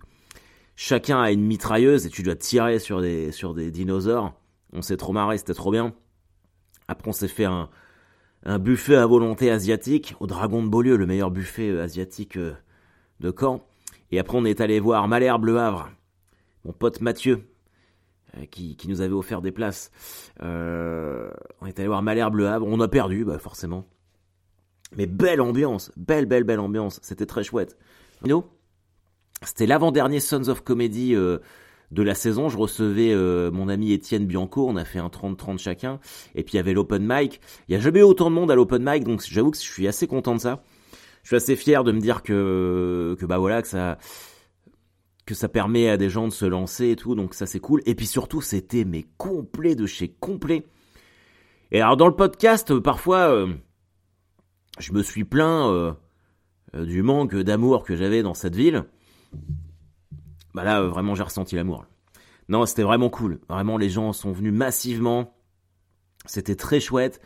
Chacun 0.75 1.19
a 1.19 1.31
une 1.31 1.43
mitrailleuse 1.43 2.05
et 2.05 2.09
tu 2.11 2.21
dois 2.21 2.35
tirer 2.35 2.77
sur 2.77 3.01
des, 3.01 3.71
dinosaures. 3.71 4.31
On 4.73 4.83
s'est 4.83 4.97
trop 4.97 5.11
marré, 5.11 5.39
c'était 5.39 5.55
trop 5.55 5.71
bien. 5.71 5.95
Après, 6.87 7.09
on 7.09 7.11
s'est 7.11 7.27
fait 7.27 7.45
un, 7.45 7.67
buffet 8.59 8.95
à 8.95 9.07
volonté 9.07 9.49
asiatique 9.49 10.13
au 10.19 10.27
Dragon 10.27 10.61
de 10.61 10.67
Beaulieu, 10.67 10.95
le 10.95 11.07
meilleur 11.07 11.31
buffet 11.31 11.67
euh, 11.71 11.81
asiatique 11.81 12.37
euh, 12.37 12.53
de 13.19 13.33
Caen. 13.35 13.65
Et 14.11 14.19
après, 14.19 14.37
on 14.37 14.45
est 14.45 14.61
allé 14.61 14.79
voir 14.79 15.07
Malherbe 15.07 15.45
Le 15.45 15.57
Havre, 15.57 15.89
mon 16.63 16.73
pote 16.73 17.01
Mathieu, 17.01 17.47
euh, 18.37 18.45
qui, 18.45 18.77
nous 18.87 19.01
avait 19.01 19.13
offert 19.13 19.41
des 19.41 19.51
places. 19.51 19.89
On 20.39 21.65
est 21.65 21.79
allé 21.79 21.87
voir 21.87 22.03
Malherbe 22.03 22.35
Le 22.35 22.49
Havre, 22.49 22.67
on 22.67 22.79
a 22.81 22.87
perdu, 22.87 23.25
bah, 23.25 23.39
forcément. 23.39 23.87
Mais 24.97 25.05
belle 25.05 25.41
ambiance, 25.41 25.91
belle, 25.97 26.25
belle, 26.25 26.43
belle 26.43 26.59
ambiance, 26.59 26.99
c'était 27.01 27.25
très 27.25 27.43
chouette. 27.43 27.77
C'était 29.43 29.65
l'avant-dernier 29.65 30.19
Sons 30.19 30.47
of 30.47 30.61
Comedy 30.61 31.15
euh, 31.15 31.39
de 31.91 32.03
la 32.03 32.15
saison. 32.15 32.49
Je 32.49 32.57
recevais 32.57 33.11
euh, 33.11 33.51
mon 33.51 33.69
ami 33.69 33.91
Étienne 33.91 34.25
Bianco, 34.25 34.67
on 34.67 34.75
a 34.75 34.85
fait 34.85 34.99
un 34.99 35.07
30-30 35.07 35.57
chacun. 35.57 35.99
Et 36.35 36.43
puis 36.43 36.53
il 36.53 36.57
y 36.57 36.59
avait 36.59 36.73
l'open 36.73 37.05
mic. 37.05 37.41
Il 37.67 37.71
n'y 37.71 37.77
a 37.77 37.79
jamais 37.79 37.99
eu 37.99 38.03
autant 38.03 38.29
de 38.29 38.35
monde 38.35 38.51
à 38.51 38.55
l'open 38.55 38.83
mic, 38.83 39.03
donc 39.03 39.21
j'avoue 39.27 39.51
que 39.51 39.57
je 39.57 39.63
suis 39.63 39.87
assez 39.87 40.07
content 40.07 40.35
de 40.35 40.39
ça. 40.41 40.63
Je 41.23 41.29
suis 41.29 41.35
assez 41.35 41.55
fier 41.55 41.83
de 41.83 41.91
me 41.91 41.99
dire 41.99 42.21
que, 42.21 43.15
que 43.19 43.25
bah 43.25 43.37
voilà, 43.37 43.61
que 43.61 43.67
ça, 43.67 43.97
que 45.25 45.35
ça 45.35 45.47
permet 45.47 45.89
à 45.89 45.97
des 45.97 46.09
gens 46.09 46.27
de 46.27 46.33
se 46.33 46.45
lancer 46.45 46.89
et 46.89 46.95
tout, 46.95 47.15
donc 47.15 47.33
ça 47.33 47.45
c'est 47.45 47.59
cool. 47.59 47.81
Et 47.85 47.95
puis 47.95 48.07
surtout, 48.07 48.41
c'était 48.41 48.83
mais 48.83 49.05
complet 49.17 49.75
de 49.75 49.85
chez 49.85 50.09
complet. 50.09 50.65
Et 51.71 51.81
alors 51.81 51.97
dans 51.97 52.07
le 52.07 52.15
podcast, 52.15 52.71
euh, 52.71 52.81
parfois, 52.81 53.47
je 54.79 54.91
me 54.93 55.03
suis 55.03 55.23
plaint 55.23 55.69
euh, 55.71 55.93
euh, 56.75 56.85
du 56.85 57.01
manque 57.03 57.35
d'amour 57.35 57.83
que 57.83 57.95
j'avais 57.95 58.23
dans 58.23 58.33
cette 58.33 58.55
ville. 58.55 58.85
Bah 60.53 60.63
là, 60.63 60.81
euh, 60.81 60.87
vraiment, 60.87 61.15
j'ai 61.15 61.23
ressenti 61.23 61.55
l'amour. 61.55 61.85
Non, 62.49 62.65
c'était 62.65 62.83
vraiment 62.83 63.09
cool. 63.09 63.39
Vraiment, 63.49 63.77
les 63.77 63.89
gens 63.89 64.13
sont 64.13 64.31
venus 64.31 64.53
massivement. 64.53 65.35
C'était 66.25 66.55
très 66.55 66.79
chouette. 66.79 67.21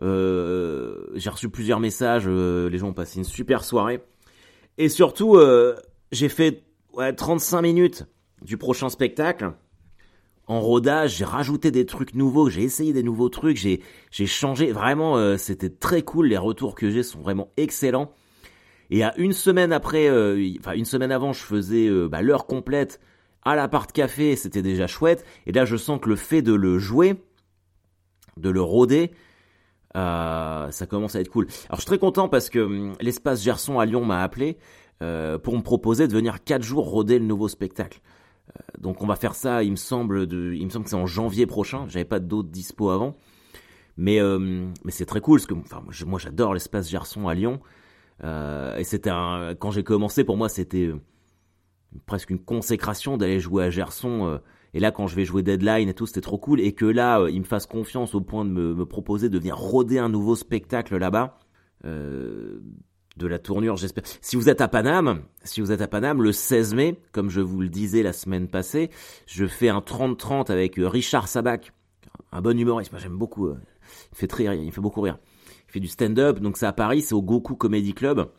J'ai 0.00 1.30
reçu 1.30 1.48
plusieurs 1.48 1.80
messages. 1.80 2.28
les 2.28 2.78
gens 2.78 2.88
ont 2.88 2.94
passé 2.94 3.18
une 3.18 3.24
super 3.24 3.64
soirée. 3.64 4.02
Et 4.78 4.88
surtout, 4.88 5.38
j'ai 6.12 6.28
fait 6.28 6.64
ouais, 6.92 7.12
35 7.12 7.62
minutes 7.62 8.06
du 8.40 8.56
prochain 8.56 8.88
spectacle. 8.88 9.52
En 10.52 10.60
rodage, 10.60 11.16
j'ai 11.16 11.24
rajouté 11.24 11.70
des 11.70 11.86
trucs 11.86 12.14
nouveaux, 12.14 12.50
j'ai 12.50 12.62
essayé 12.62 12.92
des 12.92 13.02
nouveaux 13.02 13.30
trucs, 13.30 13.56
j'ai 13.56 13.80
changé. 14.26 14.70
Vraiment, 14.70 15.16
euh, 15.16 15.38
c'était 15.38 15.70
très 15.70 16.02
cool. 16.02 16.26
Les 16.26 16.36
retours 16.36 16.74
que 16.74 16.90
j'ai 16.90 17.02
sont 17.02 17.22
vraiment 17.22 17.48
excellents. 17.56 18.12
Et 18.90 19.02
à 19.02 19.14
une 19.16 19.32
semaine 19.32 19.72
après, 19.72 20.08
euh, 20.08 20.52
enfin 20.58 20.72
une 20.72 20.84
semaine 20.84 21.10
avant, 21.10 21.32
je 21.32 21.40
faisais 21.40 21.86
euh, 21.86 22.06
bah, 22.06 22.20
l'heure 22.20 22.44
complète 22.44 23.00
à 23.42 23.56
l'appart 23.56 23.90
café, 23.92 24.36
c'était 24.36 24.60
déjà 24.60 24.86
chouette. 24.86 25.24
Et 25.46 25.52
là, 25.52 25.64
je 25.64 25.78
sens 25.78 25.98
que 25.98 26.10
le 26.10 26.16
fait 26.16 26.42
de 26.42 26.52
le 26.52 26.78
jouer, 26.78 27.14
de 28.36 28.50
le 28.50 28.60
rôder, 28.60 29.10
ça 29.94 30.86
commence 30.86 31.16
à 31.16 31.20
être 31.20 31.30
cool. 31.30 31.46
Alors, 31.70 31.76
je 31.76 31.80
suis 31.80 31.86
très 31.86 31.98
content 31.98 32.28
parce 32.28 32.50
que 32.50 32.58
hum, 32.58 32.92
l'espace 33.00 33.42
Gerson 33.42 33.80
à 33.80 33.86
Lyon 33.86 34.04
m'a 34.04 34.22
appelé 34.22 34.58
pour 34.98 35.56
me 35.56 35.62
proposer 35.62 36.08
de 36.08 36.12
venir 36.12 36.44
quatre 36.44 36.62
jours 36.62 36.90
rôder 36.90 37.18
le 37.18 37.24
nouveau 37.24 37.48
spectacle. 37.48 38.02
Donc, 38.82 39.02
on 39.02 39.06
va 39.06 39.16
faire 39.16 39.34
ça. 39.34 39.62
Il 39.62 39.70
me 39.70 39.76
semble, 39.76 40.26
il 40.30 40.64
me 40.64 40.70
semble 40.70 40.84
que 40.84 40.90
c'est 40.90 40.96
en 40.96 41.06
janvier 41.06 41.46
prochain. 41.46 41.86
J'avais 41.88 42.04
pas 42.04 42.20
d'autres 42.20 42.50
dispo 42.50 42.90
avant, 42.90 43.16
mais 43.96 44.20
euh, 44.20 44.66
c'est 44.88 45.06
très 45.06 45.20
cool 45.20 45.40
parce 45.40 45.46
que 45.46 46.04
moi, 46.04 46.18
j'adore 46.18 46.54
l'espace 46.54 46.90
Gerson 46.90 47.28
à 47.28 47.34
Lyon. 47.34 47.60
Euh, 48.24 48.76
et 48.76 48.84
c'était 48.84 49.10
un, 49.10 49.54
quand 49.58 49.70
j'ai 49.70 49.84
commencé, 49.84 50.24
pour 50.24 50.36
moi, 50.36 50.48
c'était 50.48 50.86
euh, 50.86 51.00
presque 52.06 52.30
une 52.30 52.38
consécration 52.38 53.16
d'aller 53.16 53.40
jouer 53.40 53.64
à 53.64 53.70
Gerson. 53.70 54.40
Et 54.74 54.80
là, 54.80 54.90
quand 54.90 55.06
je 55.06 55.16
vais 55.16 55.24
jouer 55.24 55.42
Deadline 55.42 55.88
et 55.88 55.94
tout, 55.94 56.06
c'était 56.06 56.22
trop 56.22 56.38
cool. 56.38 56.60
Et 56.60 56.72
que 56.72 56.86
là, 56.86 57.20
euh, 57.20 57.30
il 57.30 57.40
me 57.40 57.44
fasse 57.44 57.66
confiance 57.66 58.14
au 58.14 58.20
point 58.20 58.44
de 58.44 58.50
me, 58.50 58.86
proposer 58.86 59.28
de 59.28 59.38
venir 59.38 59.56
roder 59.56 59.98
un 59.98 60.08
nouveau 60.08 60.34
spectacle 60.34 60.96
là-bas. 60.96 61.36
Euh, 61.84 62.60
de 63.16 63.26
la 63.26 63.38
tournure, 63.38 63.76
j'espère. 63.76 64.04
Si 64.20 64.36
vous 64.36 64.48
êtes 64.48 64.60
à 64.60 64.68
Paname, 64.68 65.22
si 65.44 65.60
vous 65.60 65.72
êtes 65.72 65.80
à 65.80 65.88
Paname, 65.88 66.22
le 66.22 66.32
16 66.32 66.74
mai, 66.74 66.98
comme 67.12 67.30
je 67.30 67.40
vous 67.40 67.60
le 67.60 67.68
disais 67.68 68.02
la 68.02 68.12
semaine 68.12 68.48
passée, 68.48 68.90
je 69.26 69.46
fais 69.46 69.68
un 69.68 69.80
30-30 69.80 70.50
avec 70.50 70.78
euh, 70.78 70.88
Richard 70.88 71.28
Sabac, 71.28 71.72
un 72.32 72.40
bon 72.40 72.58
humoriste. 72.58 72.92
Moi, 72.92 73.00
j'aime 73.00 73.18
beaucoup. 73.18 73.50
il 73.50 74.16
fait 74.16 74.26
très 74.26 74.48
rire, 74.48 74.62
il 74.62 74.72
fait 74.72 74.80
beaucoup 74.80 75.02
rire. 75.02 75.18
Il 75.68 75.72
fait 75.72 75.80
du 75.80 75.88
stand-up, 75.88 76.38
donc 76.40 76.56
c'est 76.56 76.66
à 76.66 76.72
Paris, 76.72 77.02
c'est 77.02 77.14
au 77.14 77.22
Goku 77.22 77.56
Comedy 77.56 77.94
Club. 77.94 78.30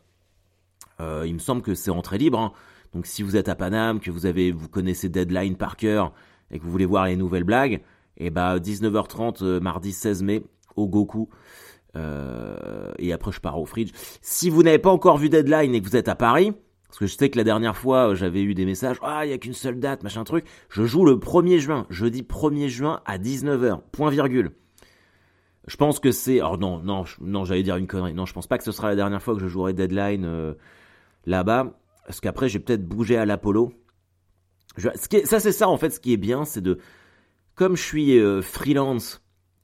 il 0.99 1.33
me 1.33 1.39
semble 1.39 1.61
que 1.61 1.73
c'est 1.73 1.91
entrée 1.91 2.17
libre. 2.17 2.39
Hein. 2.39 2.53
Donc 2.93 3.07
si 3.07 3.23
vous 3.23 3.35
êtes 3.35 3.49
à 3.49 3.55
Paname, 3.55 3.99
que 3.99 4.11
vous 4.11 4.25
avez, 4.25 4.51
vous 4.51 4.69
connaissez 4.69 5.09
Deadline 5.09 5.55
par 5.55 5.77
cœur 5.77 6.13
et 6.51 6.59
que 6.59 6.63
vous 6.63 6.71
voulez 6.71 6.85
voir 6.85 7.05
les 7.05 7.15
nouvelles 7.15 7.43
blagues, 7.43 7.81
et 8.17 8.27
eh 8.27 8.29
bah 8.29 8.59
19h30 8.59 9.43
euh, 9.43 9.59
mardi 9.59 9.91
16 9.91 10.21
mai 10.21 10.43
au 10.75 10.87
Goku. 10.87 11.29
Euh, 11.95 12.91
et 12.97 13.13
après 13.13 13.31
je 13.31 13.39
pars 13.39 13.59
au 13.59 13.65
Fridge. 13.65 13.91
Si 14.21 14.49
vous 14.49 14.63
n'avez 14.63 14.79
pas 14.79 14.91
encore 14.91 15.17
vu 15.17 15.29
Deadline 15.29 15.75
et 15.75 15.81
que 15.81 15.87
vous 15.87 15.95
êtes 15.95 16.07
à 16.07 16.15
Paris, 16.15 16.53
parce 16.87 16.99
que 16.99 17.05
je 17.05 17.15
sais 17.15 17.29
que 17.29 17.37
la 17.37 17.43
dernière 17.43 17.75
fois 17.75 18.09
euh, 18.09 18.15
j'avais 18.15 18.41
eu 18.41 18.53
des 18.53 18.65
messages, 18.65 18.97
ah 19.01 19.25
il 19.25 19.29
y 19.29 19.33
a 19.33 19.37
qu'une 19.37 19.53
seule 19.53 19.79
date, 19.79 20.03
machin 20.03 20.23
truc. 20.23 20.45
Je 20.69 20.85
joue 20.85 21.05
le 21.05 21.15
1er 21.15 21.59
juin, 21.59 21.85
jeudi 21.89 22.23
1er 22.23 22.67
juin 22.67 23.01
à 23.05 23.17
19h, 23.17 23.81
point 23.91 24.09
virgule. 24.09 24.51
Je 25.67 25.77
pense 25.77 25.99
que 25.99 26.11
c'est, 26.11 26.39
alors 26.39 26.57
non 26.57 26.79
non 26.79 27.05
non 27.21 27.45
j'allais 27.45 27.63
dire 27.63 27.77
une 27.77 27.87
connerie, 27.87 28.13
non 28.13 28.25
je 28.25 28.33
pense 28.33 28.47
pas 28.47 28.57
que 28.57 28.63
ce 28.63 28.71
sera 28.71 28.89
la 28.89 28.95
dernière 28.95 29.21
fois 29.21 29.33
que 29.35 29.41
je 29.41 29.47
jouerai 29.47 29.73
Deadline 29.73 30.55
là-bas. 31.25 31.77
Parce 32.05 32.19
qu'après, 32.19 32.49
j'ai 32.49 32.59
peut-être 32.59 32.85
bougé 32.85 33.17
à 33.17 33.25
l'Apollo. 33.25 33.73
Ça, 34.77 34.91
c'est 35.39 35.51
ça, 35.51 35.69
en 35.69 35.77
fait, 35.77 35.91
ce 35.91 35.99
qui 35.99 36.13
est 36.13 36.17
bien, 36.17 36.45
c'est 36.45 36.61
de... 36.61 36.79
Comme 37.55 37.75
je 37.75 37.83
suis 37.83 38.17
euh, 38.17 38.41
freelance 38.41 39.21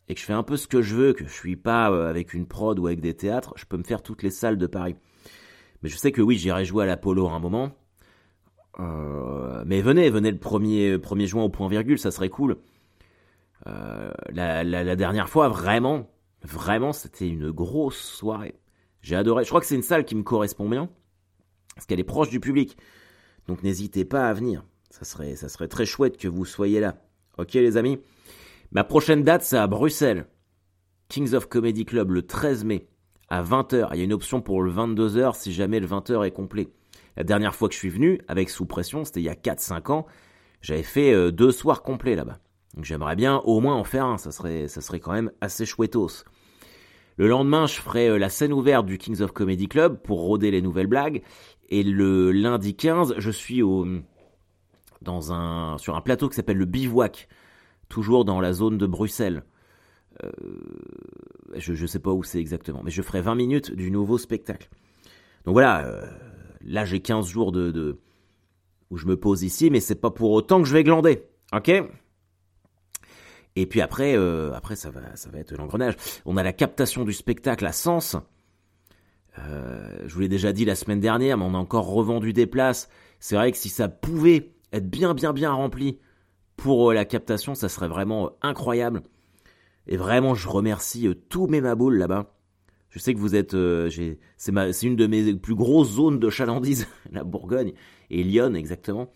et 0.10 0.16
que 0.16 0.20
je 0.20 0.26
fais 0.26 0.34
un 0.34 0.44
peu 0.44 0.58
ce 0.58 0.68
que 0.68 0.82
je 0.82 0.96
veux, 0.96 1.14
que 1.14 1.24
je 1.26 1.32
suis 1.32 1.56
pas 1.56 1.92
euh, 1.92 2.10
avec 2.10 2.34
une 2.34 2.48
prod 2.48 2.78
ou 2.80 2.88
avec 2.88 3.00
des 3.00 3.16
théâtres, 3.16 3.54
je 3.56 3.66
peux 3.66 3.78
me 3.78 3.84
faire 3.84 4.02
toutes 4.02 4.24
les 4.24 4.32
salles 4.32 4.58
de 4.58 4.68
Paris. 4.68 4.96
Mais 5.82 5.90
je 5.90 5.98
sais 5.98 6.12
que 6.12 6.22
oui, 6.22 6.38
j'irai 6.38 6.66
jouer 6.66 6.84
à 6.84 6.88
l'Apollo 6.88 7.28
à 7.28 7.32
un 7.32 7.40
moment. 7.40 7.72
Euh, 8.80 9.64
mais 9.66 9.82
venez, 9.82 10.10
venez 10.10 10.32
le 10.32 10.38
1er, 10.38 10.98
1er 10.98 11.26
juin 11.26 11.44
au 11.44 11.50
point 11.50 11.70
virgule, 11.70 12.00
ça 12.00 12.12
serait 12.12 12.30
cool. 12.30 12.58
la, 13.66 14.64
la, 14.64 14.96
dernière 14.96 15.30
fois, 15.30 15.48
vraiment, 15.48 16.10
vraiment, 16.42 16.92
c'était 16.92 17.28
une 17.28 17.52
grosse 17.52 18.00
soirée. 18.00 18.56
J'ai 19.02 19.16
adoré. 19.16 19.44
Je 19.44 19.50
crois 19.50 19.62
que 19.62 19.68
c'est 19.68 19.76
une 19.76 19.84
salle 19.84 20.06
qui 20.06 20.16
me 20.16 20.24
correspond 20.24 20.68
bien 20.68 20.90
parce 21.76 21.86
qu'elle 21.86 22.00
est 22.00 22.04
proche 22.04 22.30
du 22.30 22.40
public. 22.40 22.78
Donc 23.48 23.64
n'hésitez 23.64 24.06
pas 24.06 24.28
à 24.28 24.34
venir. 24.34 24.66
Ça 24.90 25.06
serait, 25.06 25.36
ça 25.36 25.50
serait 25.50 25.68
très 25.68 25.86
chouette 25.86 26.18
que 26.18 26.28
vous 26.28 26.46
soyez 26.46 26.80
là. 26.80 26.98
Ok 27.38 27.54
les 27.54 27.78
amis? 27.78 28.00
Ma 28.72 28.84
prochaine 28.84 29.24
date 29.24 29.42
c'est 29.42 29.58
à 29.58 29.68
Bruxelles. 29.68 30.28
Kings 31.08 31.34
of 31.34 31.48
Comedy 31.48 31.86
Club 31.86 32.12
le 32.12 32.22
13 32.22 32.66
mai 32.66 32.88
à 33.28 33.42
20h. 33.42 33.90
Il 33.94 33.98
y 33.98 34.02
a 34.02 34.04
une 34.04 34.14
option 34.14 34.42
pour 34.42 34.62
le 34.62 34.72
22h 34.72 35.36
si 35.36 35.52
jamais 35.54 35.80
le 35.80 35.88
20h 35.88 36.26
est 36.26 36.32
complet. 36.32 36.70
La 37.18 37.24
dernière 37.24 37.56
fois 37.56 37.68
que 37.68 37.74
je 37.74 37.80
suis 37.80 37.90
venu 37.90 38.22
avec 38.28 38.50
Sous 38.50 38.66
Pression, 38.66 39.04
c'était 39.04 39.22
il 39.22 39.26
y 39.26 39.30
a 39.30 39.34
4-5 39.34 39.92
ans, 39.92 40.06
j'avais 40.62 40.84
fait 40.84 41.14
euh, 41.14 41.32
deux 41.32 41.52
soirs 41.52 41.82
complets 41.82 42.16
là-bas. 42.16 42.38
Donc 42.76 42.86
j'aimerais 42.86 43.16
bien 43.16 43.38
au 43.38 43.60
moins 43.60 43.76
en 43.76 43.84
faire 43.84 44.06
un, 44.06 44.18
ça 44.18 44.32
serait, 44.32 44.68
ça 44.68 44.82
serait 44.82 45.00
quand 45.00 45.14
même 45.14 45.32
assez 45.42 45.66
chouettos. 45.66 46.24
Le 47.18 47.28
lendemain, 47.28 47.66
je 47.66 47.74
ferai 47.74 48.08
euh, 48.08 48.20
la 48.20 48.30
scène 48.30 48.54
ouverte 48.54 48.86
du 48.86 49.00
Kings 49.00 49.22
of 49.22 49.32
Comedy 49.32 49.68
Club 49.68 50.00
pour 50.02 50.22
rôder 50.22 50.52
les 50.52 50.62
nouvelles 50.62 50.88
blagues. 50.88 51.24
Et 51.70 51.84
le 51.84 52.32
lundi 52.32 52.76
15, 52.76 53.16
je 53.18 53.32
suis 53.32 53.64
au, 53.64 53.86
dans 55.02 55.34
un, 55.34 55.78
sur 55.80 55.96
un 55.96 56.02
plateau 56.02 56.30
qui 56.30 56.36
s'appelle 56.36 56.58
le 56.58 56.66
Bivouac, 56.66 57.28
toujours 57.90 58.24
dans 58.24 58.40
la 58.40 58.54
zone 58.54 58.78
de 58.78 58.86
Bruxelles. 58.86 59.44
Euh, 60.24 60.32
je 61.56 61.74
ne 61.74 61.88
sais 61.88 62.00
pas 62.00 62.12
où 62.12 62.24
c'est 62.24 62.40
exactement, 62.40 62.82
mais 62.84 62.92
je 62.92 63.02
ferai 63.02 63.22
20 63.22 63.36
minutes 63.36 63.72
du 63.74 63.92
nouveau 63.92 64.18
spectacle. 64.18 64.70
Donc 65.46 65.54
voilà, 65.54 65.86
euh, 65.86 66.06
là 66.62 66.86
j'ai 66.86 67.00
15 67.00 67.28
jours 67.28 67.52
de, 67.52 67.72
de, 67.72 68.00
où 68.90 68.98
je 68.98 69.08
me 69.08 69.18
pose 69.18 69.44
ici, 69.44 69.70
mais 69.70 69.80
c'est 69.80 69.96
pas 69.96 70.12
pour 70.12 70.32
autant 70.32 70.62
que 70.62 70.68
je 70.68 70.74
vais 70.74 70.84
glander. 70.84 71.24
Ok? 71.54 71.72
Et 73.56 73.66
puis 73.66 73.82
après, 73.82 74.16
euh, 74.16 74.54
après 74.54 74.76
ça 74.76 74.90
va, 74.90 75.16
ça 75.16 75.30
va 75.30 75.40
être 75.40 75.56
l'engrenage. 75.58 75.96
On 76.26 76.38
a 76.38 76.44
la 76.44 76.54
captation 76.54 77.04
du 77.04 77.14
spectacle 77.14 77.66
à 77.66 77.72
Sens. 77.72 78.16
Je 80.06 80.14
vous 80.14 80.20
l'ai 80.20 80.28
déjà 80.28 80.52
dit 80.52 80.66
la 80.66 80.76
semaine 80.76 81.00
dernière, 81.00 81.38
mais 81.38 81.46
on 81.46 81.54
a 81.54 81.58
encore 81.58 81.86
revendu 81.86 82.34
des 82.34 82.46
places. 82.46 82.90
C'est 83.22 83.36
vrai 83.36 83.54
que 83.54 83.58
si 83.58 83.70
ça 83.70 83.88
pouvait 83.88 84.52
être 84.74 84.90
bien, 84.90 85.14
bien, 85.14 85.32
bien 85.32 85.54
rempli 85.54 85.98
pour 86.62 86.92
euh, 86.92 86.94
la 86.94 87.06
captation, 87.06 87.56
ça 87.56 87.70
serait 87.70 87.88
vraiment 87.88 88.28
euh, 88.28 88.30
incroyable. 88.42 89.02
Et 89.88 89.98
vraiment, 89.98 90.36
je 90.36 90.48
remercie 90.48 91.10
tous 91.30 91.48
mes 91.48 91.62
maboules 91.62 91.98
là-bas. 91.98 92.34
Je 92.90 93.00
sais 93.00 93.14
que 93.14 93.20
vous 93.20 93.36
êtes, 93.36 93.56
c'est 94.38 94.88
une 94.88 94.96
de 94.96 95.08
mes 95.08 95.36
plus 95.36 95.56
grosses 95.56 95.92
zones 95.92 96.20
de 96.20 96.30
chalandise, 96.30 96.88
la 97.12 97.24
Bourgogne 97.24 97.74
et 98.10 98.24
Lyon 98.24 98.56
exactement. 98.56 99.12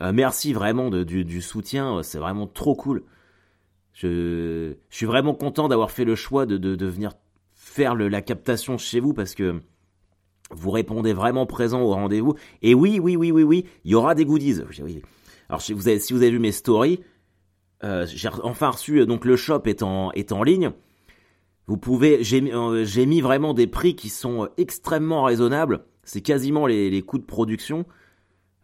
merci 0.00 0.54
vraiment 0.54 0.88
du, 0.90 1.42
soutien, 1.42 2.02
c'est 2.02 2.18
vraiment 2.18 2.46
trop 2.46 2.74
cool. 2.74 3.02
Je, 3.92 4.74
suis 4.88 5.04
vraiment 5.04 5.34
content 5.34 5.68
d'avoir 5.68 5.90
fait 5.90 6.06
le 6.06 6.14
choix 6.14 6.46
de, 6.46 6.56
de 6.56 6.86
venir 6.86 7.12
faire 7.52 7.94
la 7.94 8.22
captation 8.22 8.78
chez 8.78 9.00
vous 9.00 9.12
parce 9.12 9.34
que 9.34 9.60
vous 10.50 10.70
répondez 10.70 11.12
vraiment 11.12 11.46
présent 11.46 11.80
au 11.80 11.92
rendez-vous. 11.92 12.34
Et 12.62 12.74
oui, 12.74 12.98
oui, 12.98 13.16
oui, 13.16 13.30
oui, 13.30 13.42
oui, 13.42 13.66
il 13.84 13.92
y 13.92 13.94
aura 13.94 14.14
des 14.14 14.24
goodies. 14.24 14.60
Alors 15.50 15.60
si 15.60 15.74
vous 15.74 15.88
avez, 15.88 16.30
vu 16.30 16.38
mes 16.38 16.52
stories, 16.52 17.00
euh, 17.84 18.06
j'ai 18.06 18.30
enfin 18.42 18.70
reçu, 18.70 19.04
donc 19.04 19.26
le 19.26 19.36
shop 19.36 19.62
est 19.66 19.82
en, 19.82 20.10
est 20.12 20.32
en 20.32 20.42
ligne. 20.42 20.70
Vous 21.66 21.76
pouvez, 21.76 22.24
j'ai 22.24 22.42
euh, 22.52 23.06
mis 23.06 23.20
vraiment 23.20 23.52
des 23.52 23.66
prix 23.66 23.94
qui 23.94 24.08
sont 24.08 24.48
extrêmement 24.56 25.24
raisonnables. 25.24 25.84
C'est 26.04 26.22
quasiment 26.22 26.66
les, 26.66 27.02
coûts 27.02 27.18
de 27.18 27.24
production. 27.24 27.84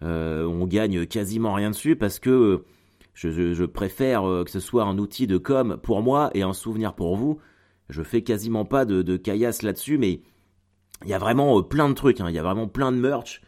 Euh, 0.02 0.47
on 0.47 0.66
gagne 0.66 1.07
quasiment 1.07 1.52
rien 1.52 1.71
dessus 1.71 1.97
parce 1.97 2.19
que 2.19 2.64
je, 3.14 3.64
préfère 3.64 4.23
que 4.45 4.50
ce 4.50 4.61
soit 4.61 4.85
un 4.85 4.99
outil 4.99 5.26
de 5.26 5.37
com 5.37 5.78
pour 5.83 6.02
moi 6.02 6.31
et 6.35 6.43
un 6.43 6.52
souvenir 6.55 6.95
pour 6.95 7.16
vous 7.16 7.38
je 7.88 8.02
fais 8.02 8.23
quasiment 8.23 8.64
pas 8.64 8.85
de, 8.85 9.16
caillasse 9.16 9.62
là-dessus, 9.62 9.99
mais 9.99 10.21
il 11.05 11.09
y 11.09 11.14
a 11.14 11.19
vraiment 11.19 11.59
euh, 11.59 11.62
plein 11.62 11.88
de 11.88 11.95
trucs, 11.95 12.21
hein. 12.21 12.28
il 12.28 12.35
y 12.35 12.38
a 12.38 12.43
vraiment 12.43 12.69
plein 12.69 12.93
de 12.93 12.97
merch. 12.97 13.43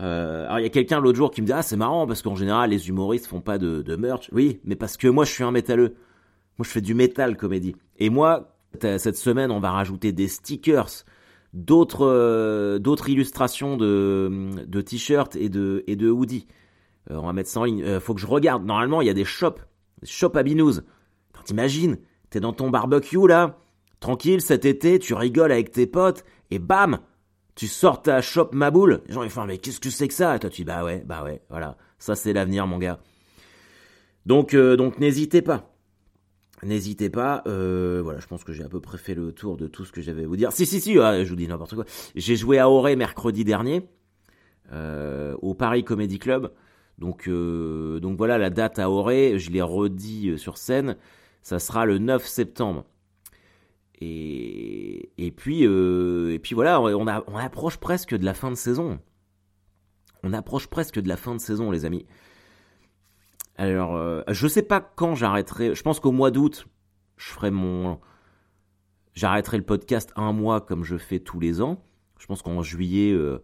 Euh, 0.00 0.44
alors 0.44 0.58
il 0.58 0.62
y 0.62 0.66
a 0.66 0.70
quelqu'un 0.70 1.00
l'autre 1.00 1.16
jour 1.16 1.30
qui 1.30 1.40
me 1.40 1.46
dit 1.46 1.52
ah 1.52 1.62
c'est 1.62 1.76
marrant 1.76 2.06
parce 2.06 2.20
qu'en 2.20 2.34
général 2.34 2.70
les 2.70 2.88
humoristes 2.88 3.26
font 3.26 3.40
pas 3.40 3.58
de, 3.58 3.82
de 3.82 3.96
merch. 3.96 4.28
Oui, 4.32 4.60
mais 4.64 4.76
parce 4.76 4.96
que 4.96 5.08
moi 5.08 5.24
je 5.24 5.32
suis 5.32 5.44
un 5.44 5.50
métalleux. 5.50 5.94
Moi 6.58 6.64
je 6.64 6.70
fais 6.70 6.80
du 6.80 6.94
métal 6.94 7.36
comédie. 7.36 7.76
Et 7.98 8.10
moi 8.10 8.56
cette 8.80 9.16
semaine 9.16 9.50
on 9.50 9.60
va 9.60 9.70
rajouter 9.70 10.12
des 10.12 10.28
stickers, 10.28 11.04
d'autres 11.54 12.06
euh, 12.06 12.78
d'autres 12.78 13.08
illustrations 13.08 13.76
de 13.76 14.50
de 14.66 14.80
t-shirts 14.82 15.36
et 15.36 15.48
de 15.48 15.82
et 15.86 15.96
de 15.96 16.10
hoodies. 16.10 16.46
on 17.08 17.26
va 17.26 17.32
mettre 17.32 17.48
ça 17.48 17.60
en 17.60 17.64
ligne. 17.64 18.00
faut 18.00 18.14
que 18.14 18.20
je 18.20 18.26
regarde. 18.26 18.64
Normalement 18.64 19.00
il 19.00 19.06
y 19.06 19.10
a 19.10 19.14
des 19.14 19.24
shops, 19.24 19.60
des 20.02 20.08
shops 20.08 20.36
à 20.36 20.42
binous. 20.42 20.80
T'imagines 21.44 21.98
T'es 22.30 22.40
dans 22.40 22.52
ton 22.52 22.70
barbecue 22.70 23.26
là, 23.28 23.58
tranquille 24.00 24.40
cet 24.40 24.64
été, 24.64 24.98
tu 24.98 25.14
rigoles 25.14 25.52
avec 25.52 25.70
tes 25.70 25.86
potes, 25.86 26.24
et 26.50 26.58
bam 26.58 26.98
Tu 27.56 27.66
sors 27.66 28.02
ta 28.02 28.20
shop 28.20 28.50
ma 28.52 28.70
boule. 28.70 29.02
Les 29.08 29.14
gens 29.14 29.28
font 29.28 29.44
mais 29.44 29.58
qu'est-ce 29.58 29.80
que 29.80 29.90
c'est 29.90 30.06
que 30.06 30.14
ça? 30.14 30.36
Et 30.36 30.38
toi 30.38 30.50
tu 30.50 30.62
dis 30.62 30.64
bah 30.64 30.84
ouais, 30.84 31.02
bah 31.04 31.24
ouais, 31.24 31.42
voilà. 31.50 31.76
Ça 31.98 32.14
c'est 32.14 32.32
l'avenir 32.32 32.68
mon 32.68 32.78
gars. 32.78 33.00
Donc 34.24 34.54
euh, 34.54 34.76
donc 34.76 34.98
n'hésitez 35.00 35.42
pas. 35.42 35.72
N'hésitez 36.62 37.10
pas, 37.10 37.42
euh, 37.46 38.00
voilà, 38.02 38.18
je 38.18 38.26
pense 38.26 38.42
que 38.42 38.54
j'ai 38.54 38.64
à 38.64 38.68
peu 38.70 38.80
près 38.80 38.96
fait 38.96 39.14
le 39.14 39.30
tour 39.32 39.58
de 39.58 39.66
tout 39.66 39.84
ce 39.84 39.92
que 39.92 40.00
j'avais 40.00 40.24
à 40.24 40.26
vous 40.26 40.36
dire. 40.36 40.52
Si, 40.52 40.64
si, 40.64 40.80
si, 40.80 40.94
je 40.94 41.28
vous 41.28 41.36
dis 41.36 41.46
n'importe 41.46 41.74
quoi. 41.74 41.84
J'ai 42.14 42.34
joué 42.34 42.58
à 42.58 42.70
Auray 42.70 42.96
mercredi 42.96 43.44
dernier, 43.44 43.86
euh, 44.72 45.36
au 45.42 45.52
Paris 45.52 45.84
Comedy 45.84 46.18
Club. 46.18 46.50
Donc, 46.96 47.28
donc 47.28 48.16
voilà, 48.16 48.38
la 48.38 48.48
date 48.48 48.78
à 48.78 48.88
Auray, 48.88 49.38
je 49.38 49.50
l'ai 49.50 49.60
redit 49.60 50.38
sur 50.38 50.56
scène 50.56 50.96
ça 51.46 51.60
sera 51.60 51.86
le 51.86 51.98
9 51.98 52.26
septembre. 52.26 52.84
Et, 53.98 55.10
et 55.16 55.30
puis 55.30 55.66
euh, 55.66 56.32
et 56.32 56.38
puis 56.38 56.54
voilà, 56.54 56.80
on, 56.80 57.06
approche 57.06 57.78
presque 57.78 58.14
de 58.14 58.24
la 58.24 58.34
fin 58.34 58.50
de 58.50 58.56
saison. 58.56 59.00
On 60.22 60.32
approche 60.32 60.66
presque 60.66 61.00
de 61.00 61.08
la 61.08 61.16
fin 61.16 61.34
de 61.34 61.40
saison, 61.40 61.70
les 61.70 61.84
amis. 61.84 62.06
Alors, 63.56 63.96
euh, 63.96 64.22
je 64.28 64.46
sais 64.46 64.62
pas 64.62 64.80
quand 64.80 65.14
j'arrêterai. 65.14 65.74
Je 65.74 65.82
pense 65.82 66.00
qu'au 66.00 66.12
mois 66.12 66.30
d'août, 66.30 66.66
je 67.16 67.28
ferai 67.28 67.50
mon. 67.50 67.98
J'arrêterai 69.14 69.56
le 69.56 69.64
podcast 69.64 70.12
un 70.16 70.32
mois 70.32 70.60
comme 70.60 70.84
je 70.84 70.98
fais 70.98 71.20
tous 71.20 71.40
les 71.40 71.62
ans. 71.62 71.82
Je 72.18 72.26
pense 72.26 72.42
qu'en 72.42 72.62
juillet, 72.62 73.12
euh, 73.12 73.42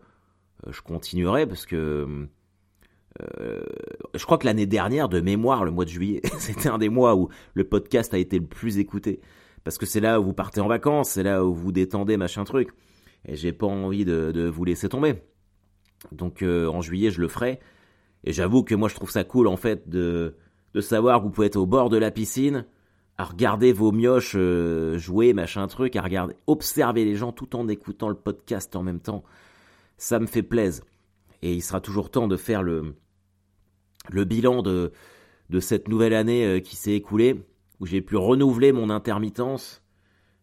je 0.69 0.83
continuerai 0.83 1.47
parce 1.47 1.65
que 1.65 2.29
euh, 3.21 3.63
je 4.15 4.25
crois 4.25 4.39
que 4.39 4.47
l'année 4.47 4.67
dernière, 4.67 5.09
de 5.09 5.21
mémoire, 5.21 5.65
le 5.65 5.71
mois 5.71 5.85
de 5.85 5.91
juillet, 5.91 6.21
c'était 6.39 6.69
un 6.69 6.79
des 6.79 6.89
mois 6.89 7.17
où 7.17 7.29
le 7.55 7.65
podcast 7.65 8.15
a 8.15 8.19
été 8.19 8.39
le 8.39 8.47
plus 8.47 8.79
écouté. 8.79 9.21
Parce 9.65 9.79
que 9.79 9.87
c'est 9.87 10.01
là 10.01 10.21
où 10.21 10.25
vous 10.25 10.33
partez 10.33 10.61
en 10.61 10.69
vacances, 10.69 11.11
c'est 11.11 11.23
là 11.23 11.45
où 11.45 11.55
vous 11.55 11.73
détendez, 11.73 12.17
machin 12.17 12.45
truc. 12.45 12.71
Et 13.27 13.37
j'ai 13.37 13.53
pas 13.53 13.67
envie 13.67 14.05
de, 14.05 14.49
vous 14.49 14.65
laisser 14.65 14.89
tomber. 14.89 15.23
Donc 16.11 16.43
euh, 16.43 16.67
en 16.67 16.81
juillet, 16.81 17.11
je 17.11 17.21
le 17.21 17.29
ferai. 17.29 17.61
Et 18.25 18.33
j'avoue 18.33 18.65
que 18.65 18.75
moi, 18.75 18.89
je 18.89 18.95
trouve 18.95 19.11
ça 19.11 19.25
cool, 19.25 19.47
en 19.47 19.57
fait, 19.57 19.89
de 19.89 20.37
de 20.75 20.81
savoir 20.81 21.19
que 21.19 21.25
vous 21.25 21.31
pouvez 21.31 21.47
être 21.49 21.57
au 21.57 21.67
bord 21.67 21.91
de 21.91 21.97
la 21.97 22.11
piscine, 22.11 22.65
à 23.19 23.25
regarder 23.25 23.73
vos 23.73 23.93
mioches 23.93 24.35
euh, 24.37 24.99
jouer, 24.99 25.33
machin 25.33 25.67
truc, 25.67 25.97
à 25.97 26.03
regarder, 26.03 26.35
observer 26.47 27.05
les 27.05 27.15
gens 27.15 27.33
tout 27.33 27.55
en 27.57 27.69
écoutant 27.69 28.09
le 28.09 28.15
podcast 28.15 28.75
en 28.75 28.83
même 28.83 29.01
temps. 29.01 29.23
Ça 29.99 30.19
me 30.19 30.27
fait 30.27 30.43
plaisir. 30.43 30.85
Et 31.43 31.53
il 31.53 31.61
sera 31.61 31.81
toujours 31.81 32.11
temps 32.11 32.29
de 32.29 32.37
faire 32.37 32.63
le, 32.63 32.95
le 34.09 34.25
bilan 34.25 34.63
de, 34.63 34.93
de 35.51 35.61
cette 35.61 35.89
nouvelle 35.89 36.15
année 36.15 36.47
euh, 36.47 36.61
qui 36.61 36.77
s'est 36.77 36.95
écoulée, 36.95 37.45
où 37.83 37.87
j'ai 37.87 38.01
pu 38.01 38.17
renouveler 38.17 38.73
mon 38.73 38.89
intermittence. 38.89 39.83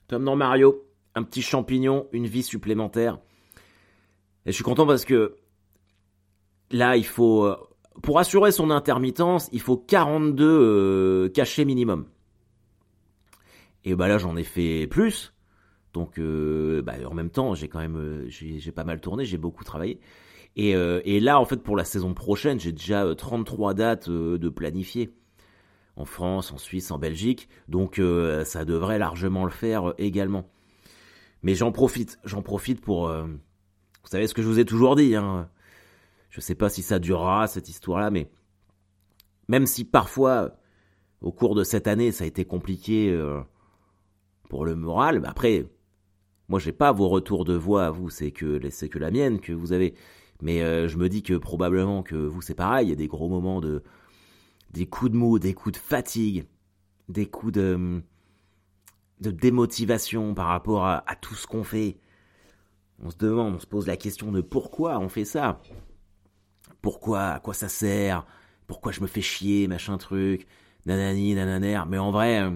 Comme 0.07 0.25
dans 0.25 0.35
Mario, 0.35 0.85
un 1.15 1.23
petit 1.23 1.41
champignon, 1.41 2.07
une 2.11 2.27
vie 2.27 2.43
supplémentaire. 2.43 3.17
Et 4.45 4.51
je 4.51 4.55
suis 4.55 4.63
content 4.63 4.85
parce 4.85 5.05
que 5.05 5.37
là, 6.69 6.97
il 6.97 7.05
faut, 7.05 7.45
euh, 7.45 7.55
pour 8.03 8.19
assurer 8.19 8.51
son 8.51 8.69
intermittence, 8.69 9.49
il 9.51 9.61
faut 9.61 9.77
42 9.77 10.45
euh, 10.45 11.29
cachets 11.29 11.65
minimum. 11.65 12.05
Et 13.85 13.95
bah 13.95 14.07
là, 14.07 14.19
j'en 14.19 14.35
ai 14.35 14.43
fait 14.43 14.85
plus. 14.85 15.33
Donc, 15.93 16.19
bah, 16.19 16.93
en 17.09 17.13
même 17.15 17.31
temps, 17.31 17.55
j'ai 17.55 17.67
quand 17.67 17.79
même, 17.79 18.25
j'ai 18.27 18.71
pas 18.71 18.83
mal 18.83 19.01
tourné, 19.01 19.25
j'ai 19.25 19.39
beaucoup 19.39 19.63
travaillé. 19.63 19.99
Euh, 20.57 21.01
et, 21.05 21.19
là, 21.19 21.39
en 21.39 21.45
fait, 21.45 21.61
pour 21.61 21.77
la 21.77 21.83
saison 21.83 22.13
prochaine, 22.13 22.59
j'ai 22.59 22.71
déjà 22.71 23.13
33 23.15 23.71
euh, 23.71 23.73
dates 23.73 24.09
euh, 24.09 24.37
de 24.37 24.49
planifier 24.49 25.11
en 25.99 26.05
France, 26.05 26.51
en 26.51 26.57
Suisse, 26.57 26.91
en 26.91 26.97
Belgique. 26.97 27.49
Donc 27.67 28.01
ça 28.45 28.65
devrait 28.65 28.97
largement 28.97 29.45
le 29.45 29.51
faire 29.51 29.93
également. 29.97 30.49
Mais 31.43 31.55
j'en 31.55 31.71
profite, 31.71 32.19
j'en 32.23 32.41
profite 32.41 32.81
pour... 32.81 33.07
vous 33.09 34.09
savez 34.09 34.27
ce 34.27 34.33
que 34.33 34.41
je 34.41 34.47
vous 34.47 34.59
ai 34.59 34.65
toujours 34.65 34.95
dit. 34.95 35.15
Hein. 35.15 35.49
Je 36.29 36.41
sais 36.41 36.55
pas 36.55 36.69
si 36.69 36.81
ça 36.81 36.99
durera, 36.99 37.47
cette 37.47 37.69
histoire-là, 37.69 38.11
mais 38.11 38.29
même 39.47 39.65
si 39.65 39.83
parfois, 39.83 40.57
au 41.21 41.31
cours 41.31 41.55
de 41.55 41.63
cette 41.63 41.87
année, 41.87 42.11
ça 42.11 42.23
a 42.23 42.27
été 42.27 42.45
compliqué 42.45 43.15
pour 44.49 44.65
le 44.65 44.75
moral, 44.75 45.19
bah 45.19 45.29
après, 45.29 45.65
moi 46.49 46.59
j'ai 46.59 46.73
pas 46.73 46.91
vos 46.91 47.07
retours 47.07 47.45
de 47.45 47.53
voix 47.53 47.85
à 47.85 47.91
vous, 47.91 48.09
c'est 48.09 48.31
que, 48.31 48.59
c'est 48.71 48.89
que 48.89 48.99
la 48.99 49.11
mienne 49.11 49.39
que 49.39 49.53
vous 49.53 49.71
avez. 49.71 49.93
Mais 50.41 50.61
euh, 50.63 50.87
je 50.87 50.97
me 50.97 51.07
dis 51.07 51.21
que 51.21 51.35
probablement 51.35 52.01
que 52.01 52.15
vous 52.15 52.41
c'est 52.41 52.55
pareil, 52.55 52.87
il 52.87 52.89
y 52.89 52.93
a 52.93 52.95
des 52.95 53.07
gros 53.07 53.29
moments 53.29 53.61
de 53.61 53.83
des 54.71 54.87
coups 54.87 55.11
de 55.11 55.17
mou, 55.17 55.39
des 55.39 55.53
coups 55.53 55.73
de 55.73 55.81
fatigue, 55.81 56.45
des 57.07 57.25
coups 57.25 57.53
de 57.53 58.01
de 59.19 59.31
démotivation 59.31 60.33
par 60.33 60.47
rapport 60.47 60.85
à, 60.85 61.03
tout 61.19 61.35
ce 61.35 61.45
qu'on 61.45 61.63
fait. 61.63 61.97
On 63.01 63.09
se 63.09 63.17
demande, 63.17 63.55
on 63.55 63.59
se 63.59 63.67
pose 63.67 63.85
la 63.85 63.97
question 63.97 64.31
de 64.31 64.41
pourquoi 64.41 64.97
on 64.99 65.09
fait 65.09 65.25
ça. 65.25 65.61
Pourquoi, 66.81 67.31
à 67.31 67.39
quoi 67.39 67.53
ça 67.53 67.67
sert? 67.67 68.25
Pourquoi 68.65 68.93
je 68.93 69.01
me 69.01 69.07
fais 69.07 69.21
chier, 69.21 69.67
machin 69.67 69.97
truc, 69.97 70.47
nanani, 70.85 71.35
nananer. 71.35 71.83
Mais 71.89 71.97
en 71.97 72.11
vrai, 72.11 72.49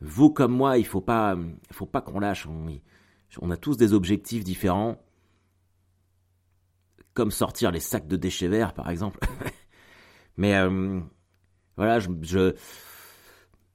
vous 0.00 0.30
comme 0.30 0.52
moi, 0.52 0.78
il 0.78 0.86
faut 0.86 1.00
pas, 1.02 1.36
faut 1.70 1.86
pas 1.86 2.00
qu'on 2.00 2.20
lâche. 2.20 2.46
on 3.40 3.50
a 3.50 3.56
tous 3.56 3.76
des 3.76 3.92
objectifs 3.92 4.44
différents 4.44 4.98
comme 7.18 7.30
sortir 7.32 7.72
les 7.72 7.80
sacs 7.80 8.06
de 8.06 8.16
déchets 8.16 8.46
verts 8.46 8.72
par 8.72 8.88
exemple. 8.90 9.18
Mais 10.38 10.54
euh, 10.54 11.00
voilà, 11.76 11.98
je, 11.98 12.54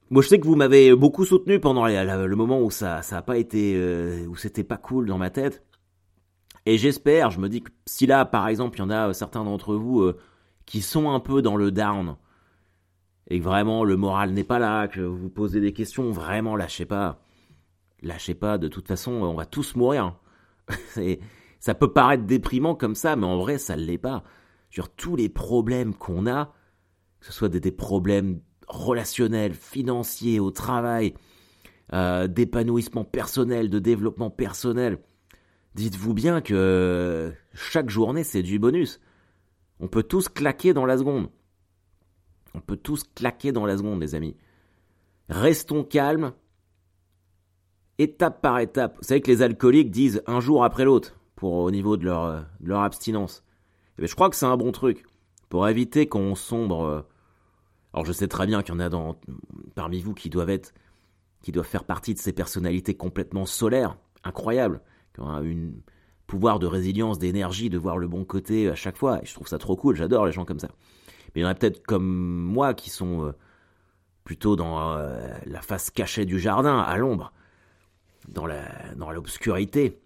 moi 0.10 0.24
je 0.24 0.27
sais 0.27 0.39
que 0.39 0.48
vous 0.48 0.55
m'avez 0.55 0.96
beaucoup 0.96 1.25
soutenu 1.25 1.60
pendant 1.60 1.86
le 1.86 2.36
moment 2.36 2.62
où 2.62 2.72
ça 2.72 3.01
ça 3.03 3.17
a 3.17 3.22
pas 3.22 3.38
été 3.38 3.74
euh, 3.75 4.25
où 4.27 4.36
c'était 4.36 4.63
pas 4.63 4.77
cool 4.77 5.05
dans 5.05 5.20
ma 5.20 5.29
tête. 5.29 5.63
Et 6.65 6.77
j'espère, 6.77 7.29
je 7.29 7.39
me 7.39 7.50
dis 7.50 7.62
que 7.62 7.72
si 7.86 8.08
là 8.08 8.25
par 8.25 8.48
exemple 8.48 8.77
il 8.77 8.79
y 8.79 8.86
en 8.86 8.89
a 8.89 9.13
certains 9.13 9.43
d'entre 9.43 9.75
vous 9.75 10.01
euh, 10.01 10.17
qui 10.65 10.82
sont 10.82 11.12
un 11.12 11.20
peu 11.20 11.41
dans 11.41 11.58
le 11.58 11.70
down 11.70 12.15
et 13.29 13.39
que 13.39 13.43
vraiment 13.43 13.84
le 13.84 13.98
moral 13.98 14.32
n'est 14.32 14.46
pas 14.46 14.60
là, 14.60 14.88
que 14.88 15.01
vous 15.01 15.29
posez 15.29 15.60
des 15.60 15.74
questions, 15.74 16.12
vraiment 16.12 16.55
lâchez 16.55 16.86
pas. 16.86 17.20
Lâchez 18.01 18.36
pas, 18.36 18.58
de 18.58 18.67
toute 18.67 18.88
façon, 18.88 19.12
on 19.12 19.34
va 19.34 19.45
tous 19.45 19.76
mourir. 19.76 20.15
Ça 21.60 21.73
peut 21.73 21.93
paraître 21.93 22.26
déprimant 22.26 22.76
comme 22.76 22.95
ça, 22.95 23.15
mais 23.15 23.26
en 23.26 23.38
vrai, 23.38 23.58
ça 23.58 23.78
ne 23.78 23.84
l'est 23.84 23.97
pas. 23.97 24.26
Sur 24.73 24.89
tous 24.89 25.15
les 25.15 25.29
problèmes 25.29 25.93
qu'on 25.93 26.25
a, 26.25 26.51
que 27.19 27.27
ce 27.27 27.31
soit 27.31 27.47
des, 27.47 27.71
problèmes 27.71 28.41
relationnels, 28.67 29.53
financiers, 29.53 30.39
au 30.39 30.49
travail, 30.49 31.13
euh, 31.93 32.25
d'épanouissement 32.25 33.03
personnel, 33.03 33.69
de 33.69 33.77
développement 33.77 34.31
personnel, 34.31 34.97
dites-vous 35.75 36.15
bien 36.15 36.41
que 36.41 37.31
chaque 37.53 37.91
journée, 37.91 38.23
c'est 38.23 38.41
du 38.41 38.57
bonus. 38.57 38.99
On 39.79 39.88
peut 39.88 40.01
tous 40.01 40.27
claquer 40.27 40.73
dans 40.73 40.88
la 40.88 40.97
seconde. 40.97 41.29
On 42.55 42.59
peut 42.59 42.77
tous 42.77 43.03
claquer 43.03 43.51
dans 43.51 43.67
la 43.67 43.77
seconde, 43.77 44.01
les 44.01 44.15
amis. 44.15 44.36
Restons 45.29 45.83
calmes, 45.83 46.33
étape 47.99 48.41
par 48.41 48.57
étape. 48.57 48.97
Vous 48.97 49.03
savez 49.03 49.21
que 49.21 49.29
les 49.29 49.43
alcooliques 49.43 49.91
disent 49.91 50.23
un 50.25 50.39
jour 50.39 50.63
après 50.63 50.83
l'autre 50.83 51.19
au 51.43 51.69
niveau 51.69 51.95
de 51.95 52.05
leur 52.05 52.81
abstinence. 52.81 53.42
Et 53.97 54.01
ben, 54.01 54.08
je 54.08 54.15
crois 54.15 54.29
que 54.29 54.36
c'est 54.36 54.45
un 54.45 54.58
bon 54.58 54.71
truc 54.71 55.06
pour 55.49 55.67
éviter 55.67 56.08
qu'on 56.08 56.36
sombre. 56.36 56.84
Euh, 56.84 57.01
alors 57.93 58.06
je 58.06 58.12
sais 58.12 58.27
très 58.27 58.47
bien 58.47 58.63
qu'il 58.63 58.73
y 58.73 58.77
en 58.77 58.79
a 58.79 58.89
dans, 58.89 59.19
parmi 59.75 60.01
vous 60.01 60.13
qui 60.13 60.29
doivent 60.29 60.49
être, 60.49 60.73
qui 61.41 61.51
doivent 61.51 61.67
faire 61.67 61.84
partie 61.84 62.13
de 62.13 62.19
ces 62.19 62.34
personnalités 62.34 62.95
complètement 62.95 63.45
solaires, 63.45 63.97
incroyables, 64.23 64.82
qui 65.13 65.21
ont 65.21 65.29
un 65.29 65.43
pouvoir 66.25 66.58
de 66.58 66.65
résilience, 66.65 67.19
d'énergie, 67.19 67.69
de 67.69 67.77
voir 67.77 67.97
le 67.97 68.08
bon 68.08 68.25
côté 68.25 68.69
à 68.69 68.75
chaque 68.75 68.97
fois. 68.97 69.21
Et 69.21 69.25
je 69.25 69.34
trouve 69.34 69.47
ça 69.47 69.60
trop 69.60 69.75
cool, 69.75 69.95
j'adore 69.95 70.25
les 70.25 70.32
gens 70.32 70.45
comme 70.45 70.60
ça. 70.60 70.69
Mais 71.36 71.41
il 71.41 71.43
y 71.43 71.45
en 71.45 71.49
a 71.49 71.56
peut-être 71.56 71.86
comme 71.86 72.06
moi 72.06 72.73
qui 72.73 72.89
sont 72.89 73.25
euh, 73.25 73.32
plutôt 74.23 74.56
dans 74.56 74.93
euh, 74.93 75.38
la 75.45 75.62
face 75.62 75.91
cachée 75.91 76.25
du 76.25 76.39
jardin, 76.39 76.79
à 76.79 76.97
l'ombre, 76.97 77.32
dans 78.27 78.47
la 78.47 78.63
dans 78.95 79.12
l'obscurité, 79.12 79.99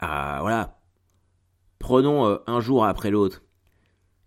voilà. 0.00 0.81
Prenons 1.82 2.26
euh, 2.26 2.38
un 2.46 2.60
jour 2.60 2.84
après 2.84 3.10
l'autre. 3.10 3.42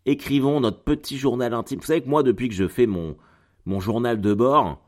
Écrivons 0.06 0.60
notre 0.60 0.84
petit 0.84 1.18
journal 1.18 1.54
intime. 1.54 1.80
Vous 1.80 1.86
savez 1.86 2.02
que 2.02 2.10
moi, 2.10 2.22
depuis 2.22 2.50
que 2.50 2.54
je 2.54 2.68
fais 2.68 2.86
mon, 2.86 3.18
mon 3.66 3.80
journal 3.80 4.22
de 4.22 4.34
bord, 4.34 4.86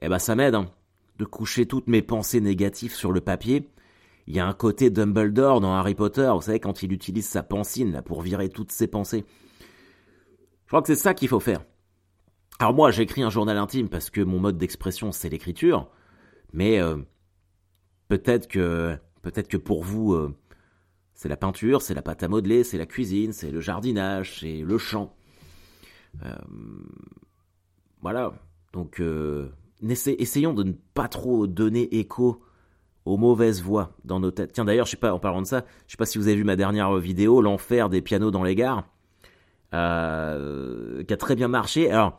eh 0.00 0.08
ben, 0.08 0.18
ça 0.18 0.36
m'aide, 0.36 0.54
hein, 0.54 0.70
de 1.18 1.24
coucher 1.24 1.66
toutes 1.66 1.88
mes 1.88 2.02
pensées 2.02 2.40
négatives 2.40 2.94
sur 2.94 3.10
le 3.10 3.20
papier. 3.20 3.68
Il 4.26 4.36
y 4.36 4.38
a 4.38 4.46
un 4.46 4.52
côté 4.52 4.90
Dumbledore 4.90 5.60
dans 5.60 5.74
Harry 5.74 5.96
Potter, 5.96 6.30
vous 6.32 6.42
savez, 6.42 6.60
quand 6.60 6.84
il 6.84 6.92
utilise 6.92 7.26
sa 7.26 7.42
pensine, 7.42 8.02
pour 8.04 8.22
virer 8.22 8.48
toutes 8.48 8.70
ses 8.70 8.86
pensées. 8.86 9.24
Je 10.66 10.68
crois 10.68 10.82
que 10.82 10.86
c'est 10.86 10.94
ça 10.94 11.14
qu'il 11.14 11.28
faut 11.28 11.40
faire. 11.40 11.64
Alors 12.60 12.74
moi, 12.74 12.92
j'écris 12.92 13.22
un 13.22 13.30
journal 13.30 13.56
intime 13.56 13.88
parce 13.88 14.10
que 14.10 14.20
mon 14.20 14.38
mode 14.38 14.58
d'expression, 14.58 15.10
c'est 15.10 15.30
l'écriture. 15.30 15.88
Mais 16.52 16.78
euh, 16.78 16.98
peut-être 18.08 18.46
que 18.46 18.96
Peut-être 19.22 19.48
que 19.48 19.56
pour 19.56 19.82
vous, 19.82 20.14
euh, 20.14 20.34
c'est 21.20 21.28
la 21.28 21.36
peinture, 21.36 21.82
c'est 21.82 21.92
la 21.92 22.00
pâte 22.00 22.22
à 22.22 22.28
modeler, 22.28 22.64
c'est 22.64 22.78
la 22.78 22.86
cuisine, 22.86 23.34
c'est 23.34 23.50
le 23.50 23.60
jardinage, 23.60 24.40
c'est 24.40 24.62
le 24.62 24.78
chant. 24.78 25.14
Euh, 26.24 26.34
voilà. 28.00 28.32
Donc, 28.72 29.00
euh, 29.00 29.50
essayons 29.82 30.54
de 30.54 30.62
ne 30.62 30.72
pas 30.94 31.08
trop 31.08 31.46
donner 31.46 31.94
écho 31.98 32.42
aux 33.04 33.18
mauvaises 33.18 33.60
voix 33.60 33.98
dans 34.06 34.18
nos 34.18 34.30
têtes. 34.30 34.52
Tiens, 34.54 34.64
d'ailleurs, 34.64 34.86
je 34.86 34.92
sais 34.92 34.96
pas, 34.96 35.12
en 35.12 35.18
parlant 35.18 35.42
de 35.42 35.46
ça, 35.46 35.66
je 35.86 35.92
sais 35.92 35.98
pas 35.98 36.06
si 36.06 36.16
vous 36.16 36.26
avez 36.26 36.36
vu 36.36 36.44
ma 36.44 36.56
dernière 36.56 36.96
vidéo, 36.96 37.42
l'enfer 37.42 37.90
des 37.90 38.00
pianos 38.00 38.30
dans 38.30 38.42
les 38.42 38.54
gares, 38.54 38.88
qui 39.72 39.76
a 39.76 41.16
très 41.18 41.36
bien 41.36 41.48
marché. 41.48 41.90
Alors, 41.90 42.18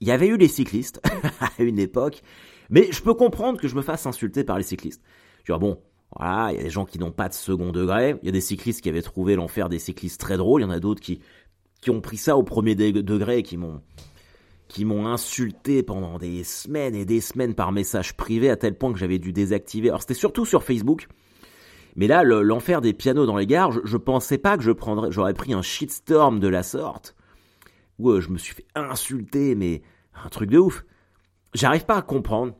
il 0.00 0.08
y 0.08 0.10
avait 0.10 0.28
eu 0.28 0.36
les 0.36 0.48
cyclistes 0.48 1.00
à 1.40 1.62
une 1.62 1.78
époque, 1.78 2.22
mais 2.68 2.86
je 2.92 3.02
peux 3.02 3.14
comprendre 3.14 3.58
que 3.58 3.66
je 3.66 3.74
me 3.76 3.82
fasse 3.82 4.04
insulter 4.04 4.44
par 4.44 4.58
les 4.58 4.62
cyclistes. 4.62 5.02
Tu 5.42 5.52
vois, 5.52 5.58
bon, 5.58 5.80
voilà, 6.16 6.52
il 6.52 6.56
y 6.56 6.60
a 6.60 6.62
des 6.62 6.70
gens 6.70 6.84
qui 6.84 6.98
n'ont 6.98 7.10
pas 7.10 7.28
de 7.28 7.34
second 7.34 7.72
degré. 7.72 8.16
Il 8.22 8.26
y 8.26 8.28
a 8.28 8.32
des 8.32 8.40
cyclistes 8.40 8.80
qui 8.80 8.88
avaient 8.88 9.02
trouvé 9.02 9.34
l'enfer 9.34 9.68
des 9.68 9.78
cyclistes 9.78 10.20
très 10.20 10.36
drôle. 10.36 10.60
Il 10.60 10.64
y 10.64 10.66
en 10.66 10.70
a 10.70 10.80
d'autres 10.80 11.00
qui, 11.00 11.20
qui 11.80 11.90
ont 11.90 12.00
pris 12.00 12.16
ça 12.16 12.36
au 12.36 12.42
premier 12.42 12.74
degré 12.74 13.38
et 13.38 13.42
qui 13.42 13.56
m'ont 13.56 13.80
qui 14.66 14.86
m'ont 14.86 15.06
insulté 15.06 15.82
pendant 15.82 16.18
des 16.18 16.42
semaines 16.42 16.94
et 16.94 17.04
des 17.04 17.20
semaines 17.20 17.54
par 17.54 17.70
message 17.70 18.16
privé 18.16 18.48
à 18.50 18.56
tel 18.56 18.76
point 18.76 18.92
que 18.92 18.98
j'avais 18.98 19.18
dû 19.18 19.32
désactiver. 19.32 19.88
Alors 19.88 20.00
c'était 20.00 20.14
surtout 20.14 20.46
sur 20.46 20.64
Facebook. 20.64 21.06
Mais 21.96 22.08
là, 22.08 22.24
l'enfer 22.24 22.80
des 22.80 22.92
pianos 22.92 23.26
dans 23.26 23.36
les 23.36 23.46
gares, 23.46 23.70
je, 23.70 23.80
je 23.84 23.96
pensais 23.96 24.38
pas 24.38 24.56
que 24.56 24.64
je 24.64 24.72
prendrais, 24.72 25.12
j'aurais 25.12 25.34
pris 25.34 25.52
un 25.52 25.62
shitstorm 25.62 26.40
de 26.40 26.48
la 26.48 26.62
sorte. 26.62 27.14
Où 27.98 28.10
euh, 28.10 28.20
je 28.20 28.30
me 28.30 28.38
suis 28.38 28.54
fait 28.54 28.66
insulter, 28.74 29.54
mais 29.54 29.82
un 30.24 30.28
truc 30.28 30.50
de 30.50 30.58
ouf. 30.58 30.84
J'arrive 31.52 31.84
pas 31.84 31.96
à 31.96 32.02
comprendre. 32.02 32.54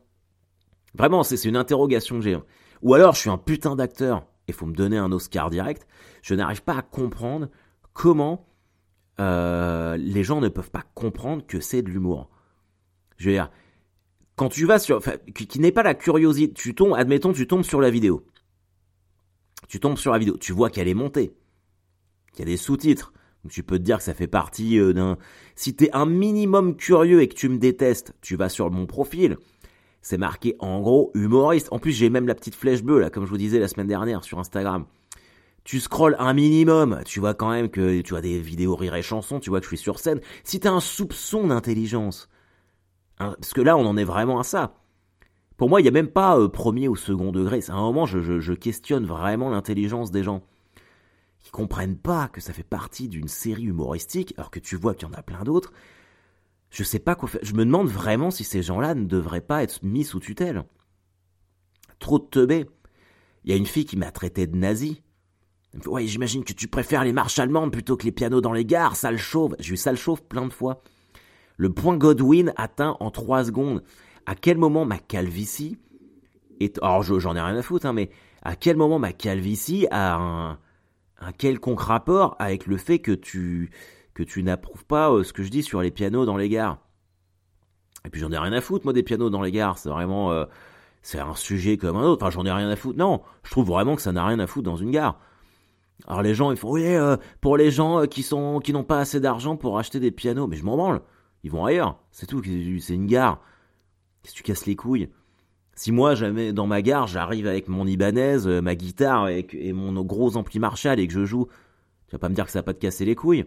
Vraiment, 0.94 1.24
c'est 1.24 1.42
une 1.44 1.56
interrogation 1.56 2.16
que 2.16 2.22
j'ai. 2.22 2.38
Ou 2.85 2.94
alors 2.94 3.14
je 3.14 3.20
suis 3.20 3.31
un 3.31 3.38
putain 3.38 3.75
d'acteur 3.75 4.27
et 4.47 4.53
faut 4.53 4.66
me 4.66 4.75
donner 4.75 4.99
un 4.99 5.11
Oscar 5.11 5.51
direct. 5.51 5.88
Je 6.23 6.35
n'arrive 6.35 6.62
pas 6.62 6.77
à 6.77 6.83
comprendre 6.83 7.49
comment 7.94 8.47
euh, 9.20 9.97
les 9.97 10.23
gens 10.23 10.40
ne 10.40 10.49
peuvent 10.49 10.70
pas 10.70 10.85
comprendre 10.94 11.44
que 11.47 11.61
c'est 11.61 11.83
de 11.83 11.88
l'humour. 11.88 12.31
Je 13.16 13.31
veux 13.31 13.35
dire, 13.35 13.51
quand 14.37 14.51
tu 14.51 14.66
vas 14.66 14.79
sur, 14.79 15.01
qui, 15.35 15.61
n'est 15.61 15.73
pas 15.73 15.83
la 15.83 15.94
curiosité, 15.94 16.53
tu 16.53 16.75
tombes, 16.75 16.94
admettons, 16.94 17.33
tu 17.33 17.47
tombes 17.47 17.62
sur 17.62 17.81
la 17.81 17.90
vidéo. 17.90 18.27
Tu 19.68 19.81
tombes 19.81 19.97
sur 19.97 20.12
la 20.12 20.18
vidéo, 20.18 20.37
tu 20.37 20.53
vois 20.53 20.68
qu'elle 20.68 20.88
est 20.88 20.94
montée, 20.94 21.35
qu'il 22.33 22.40
y 22.40 22.42
a 22.42 22.53
des 22.53 22.59
sous-titres. 22.59 23.14
tu 23.49 23.62
peux 23.62 23.79
te 23.79 23.85
dire 23.85 23.99
que 23.99 24.05
ça 24.05 24.12
fait 24.12 24.27
partie 24.27 24.79
euh, 24.79 24.92
d'un... 24.92 25.16
Si 25.55 25.75
t'es 25.75 25.90
un 25.92 26.05
minimum 26.05 26.77
curieux 26.77 27.23
et 27.23 27.29
que 27.29 27.35
tu 27.35 27.49
me 27.49 27.57
détestes, 27.57 28.14
tu 28.20 28.37
vas 28.37 28.51
sur 28.51 28.70
mon 28.70 28.85
profil. 28.85 29.38
C'est 30.04 30.18
marqué 30.18 30.54
en 30.58 30.82
gros 30.82 31.10
humoriste. 31.14 31.68
En 31.70 31.78
plus, 31.78 31.92
j'ai 31.92 32.10
même 32.10 32.26
la 32.26 32.34
petite 32.34 32.54
flèche 32.54 32.82
bleue, 32.82 33.00
là, 33.00 33.08
comme 33.08 33.24
je 33.24 33.30
vous 33.30 33.38
disais 33.38 33.58
la 33.58 33.68
semaine 33.68 33.86
dernière 33.86 34.22
sur 34.22 34.38
Instagram. 34.38 34.84
Tu 35.64 35.80
scrolles 35.80 36.14
un 36.18 36.34
minimum, 36.34 37.00
tu 37.06 37.20
vois 37.20 37.32
quand 37.32 37.48
même 37.48 37.70
que 37.70 38.02
tu 38.02 38.14
as 38.14 38.20
des 38.20 38.38
vidéos 38.38 38.76
rire 38.76 38.94
et 38.96 39.02
chansons, 39.02 39.40
tu 39.40 39.48
vois 39.48 39.60
que 39.60 39.64
je 39.64 39.68
suis 39.68 39.78
sur 39.78 39.98
scène. 39.98 40.20
Si 40.44 40.60
t'as 40.60 40.72
un 40.72 40.80
soupçon 40.80 41.46
d'intelligence, 41.46 42.28
parce 43.16 43.54
que 43.54 43.62
là, 43.62 43.78
on 43.78 43.86
en 43.86 43.96
est 43.96 44.04
vraiment 44.04 44.38
à 44.38 44.42
ça. 44.44 44.74
Pour 45.56 45.70
moi, 45.70 45.80
il 45.80 45.84
n'y 45.84 45.88
a 45.88 45.92
même 45.92 46.10
pas 46.10 46.38
euh, 46.38 46.48
premier 46.48 46.86
ou 46.86 46.96
second 46.96 47.32
degré. 47.32 47.62
C'est 47.62 47.72
un 47.72 47.80
moment, 47.80 48.04
je, 48.04 48.18
je, 48.18 48.40
je 48.40 48.52
questionne 48.52 49.06
vraiment 49.06 49.48
l'intelligence 49.48 50.10
des 50.10 50.22
gens 50.22 50.42
qui 51.38 51.50
comprennent 51.50 51.96
pas 51.96 52.28
que 52.28 52.42
ça 52.42 52.52
fait 52.52 52.62
partie 52.62 53.08
d'une 53.08 53.28
série 53.28 53.64
humoristique, 53.64 54.34
alors 54.36 54.50
que 54.50 54.60
tu 54.60 54.76
vois 54.76 54.94
qu'il 54.94 55.08
y 55.08 55.10
en 55.10 55.14
a 55.14 55.22
plein 55.22 55.44
d'autres. 55.44 55.72
Je 56.74 56.82
sais 56.82 56.98
pas 56.98 57.14
quoi 57.14 57.28
faire. 57.28 57.40
Je 57.44 57.54
me 57.54 57.64
demande 57.64 57.87
vraiment 57.87 58.32
si 58.32 58.42
ces 58.42 58.60
gens-là 58.60 58.96
ne 58.96 59.04
devraient 59.04 59.40
pas 59.40 59.62
être 59.62 59.84
mis 59.84 60.02
sous 60.02 60.18
tutelle. 60.18 60.64
Trop 62.00 62.18
de 62.18 62.24
teubés. 62.24 62.66
Il 63.44 63.52
y 63.52 63.54
a 63.54 63.56
une 63.56 63.64
fille 63.64 63.84
qui 63.84 63.96
m'a 63.96 64.10
traité 64.10 64.48
de 64.48 64.56
nazi. 64.56 65.00
Ouais, 65.87 66.04
j'imagine 66.08 66.42
que 66.42 66.52
tu 66.52 66.66
préfères 66.66 67.04
les 67.04 67.12
marches 67.12 67.38
allemandes 67.38 67.70
plutôt 67.70 67.96
que 67.96 68.04
les 68.04 68.10
pianos 68.10 68.40
dans 68.40 68.52
les 68.52 68.64
gares, 68.64 68.96
sale 68.96 69.18
chauve. 69.18 69.54
J'ai 69.60 69.74
eu 69.74 69.76
sale 69.76 69.96
chauve 69.96 70.24
plein 70.24 70.48
de 70.48 70.52
fois. 70.52 70.82
Le 71.56 71.72
point 71.72 71.96
Godwin 71.96 72.52
atteint 72.56 72.96
en 72.98 73.12
trois 73.12 73.44
secondes. 73.44 73.84
À 74.26 74.34
quel 74.34 74.58
moment 74.58 74.84
ma 74.84 74.98
calvitie 74.98 75.78
est... 76.58 76.82
Alors 76.82 77.04
j'en 77.04 77.37
ai 77.37 77.40
rien 77.40 77.56
à 77.56 77.62
foutre, 77.62 77.87
hein, 77.87 77.92
mais 77.92 78.10
à 78.42 78.56
quel 78.56 78.76
moment 78.76 78.98
ma 78.98 79.12
calvitie 79.12 79.87
a 79.92 80.16
un, 80.16 80.58
un 81.20 81.32
quelconque 81.38 81.82
rapport 81.82 82.34
avec 82.40 82.66
le 82.66 82.78
fait 82.78 82.98
que 82.98 83.12
tu 83.12 83.70
que 84.14 84.22
tu 84.22 84.42
n'approuves 84.42 84.85
pas 84.85 85.12
euh, 85.12 85.24
ce 85.24 85.33
que 85.33 85.42
je 85.42 85.50
dis 85.50 85.62
sur 85.62 85.83
les 85.83 85.90
pianos 85.90 86.24
dans 86.24 86.37
les 86.37 86.48
gares. 86.48 86.79
Et 88.07 88.11
puis 88.11 88.20
j'en 88.20 88.31
ai 88.31 88.38
rien 88.38 88.53
à 88.53 88.61
foutre 88.61 88.85
moi 88.85 88.92
des 88.92 89.03
pianos 89.03 89.31
dans 89.31 89.42
les 89.42 89.53
gares, 89.53 89.79
c'est 89.79 89.88
vraiment 89.88 90.31
euh, 90.31 90.44
c'est 91.03 91.18
un 91.18 91.35
sujet 91.35 91.77
comme 91.77 91.96
un 91.96 92.05
autre. 92.05 92.22
Enfin 92.22 92.31
j'en 92.31 92.46
ai 92.46 92.53
rien 92.53 92.68
à 92.68 92.77
foutre. 92.77 92.98
Non, 92.98 93.22
je 93.42 93.50
trouve 93.50 93.66
vraiment 93.66 93.96
que 93.96 94.03
ça 94.03 94.12
n'a 94.12 94.24
rien 94.24 94.38
à 94.38 94.46
foutre 94.46 94.64
dans 94.64 94.77
une 94.77 94.90
gare. 94.90 95.18
Alors 96.07 96.22
les 96.22 96.35
gens 96.35 96.50
ils 96.50 96.57
font 96.57 96.72
oui 96.72 96.85
euh, 96.87 97.16
pour 97.40 97.57
les 97.57 97.70
gens 97.70 98.07
qui 98.07 98.22
sont 98.22 98.61
qui 98.61 98.72
n'ont 98.72 98.85
pas 98.85 98.98
assez 98.98 99.20
d'argent 99.20 99.57
pour 99.57 99.79
acheter 99.79 100.00
des 100.00 100.11
pianos, 100.11 100.46
mais 100.46 100.57
je 100.57 100.64
m'en 100.64 100.77
branle. 100.77 101.03
Ils 101.42 101.50
vont 101.50 101.64
ailleurs, 101.64 101.98
c'est 102.11 102.27
tout. 102.27 102.42
C'est 102.42 102.94
une 102.94 103.07
gare. 103.07 103.40
Qu'est-ce 104.22 104.33
que 104.33 104.38
tu 104.38 104.42
casses 104.42 104.64
les 104.64 104.77
couilles? 104.77 105.11
Si 105.77 105.92
moi, 105.92 106.14
jamais 106.14 106.53
dans 106.53 106.66
ma 106.66 106.83
gare, 106.83 107.07
j'arrive 107.07 107.46
avec 107.46 107.68
mon 107.68 107.87
euh, 107.87 108.62
ma 108.62 108.74
guitare 108.74 109.29
et, 109.29 109.46
et, 109.53 109.72
mon 109.72 109.92
gros 110.03 110.37
ampli 110.37 110.61
Marshall 110.61 111.00
et 111.00 111.07
que 111.07 111.12
je 111.12 111.24
joue, 111.24 111.48
tu 112.09 112.12
vas 112.12 112.18
pas 112.18 112.29
me 112.29 112.35
dire 112.35 112.46
que 112.46 112.53
ça 112.53 112.61
va 112.61 112.62
pas 112.62 112.74
te 112.74 112.79
casser 112.79 113.05
les 113.05 113.16
couilles. 113.16 113.44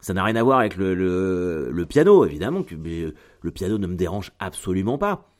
Ça 0.00 0.14
n'a 0.14 0.24
rien 0.24 0.36
à 0.36 0.42
voir 0.42 0.58
avec 0.60 0.76
le, 0.76 1.84
piano, 1.88 2.24
évidemment, 2.24 2.62
que 2.62 2.74
le 2.74 3.50
piano 3.50 3.78
ne 3.78 3.86
me 3.86 3.96
dérange 3.96 4.32
absolument 4.38 4.98
pas. 4.98 5.30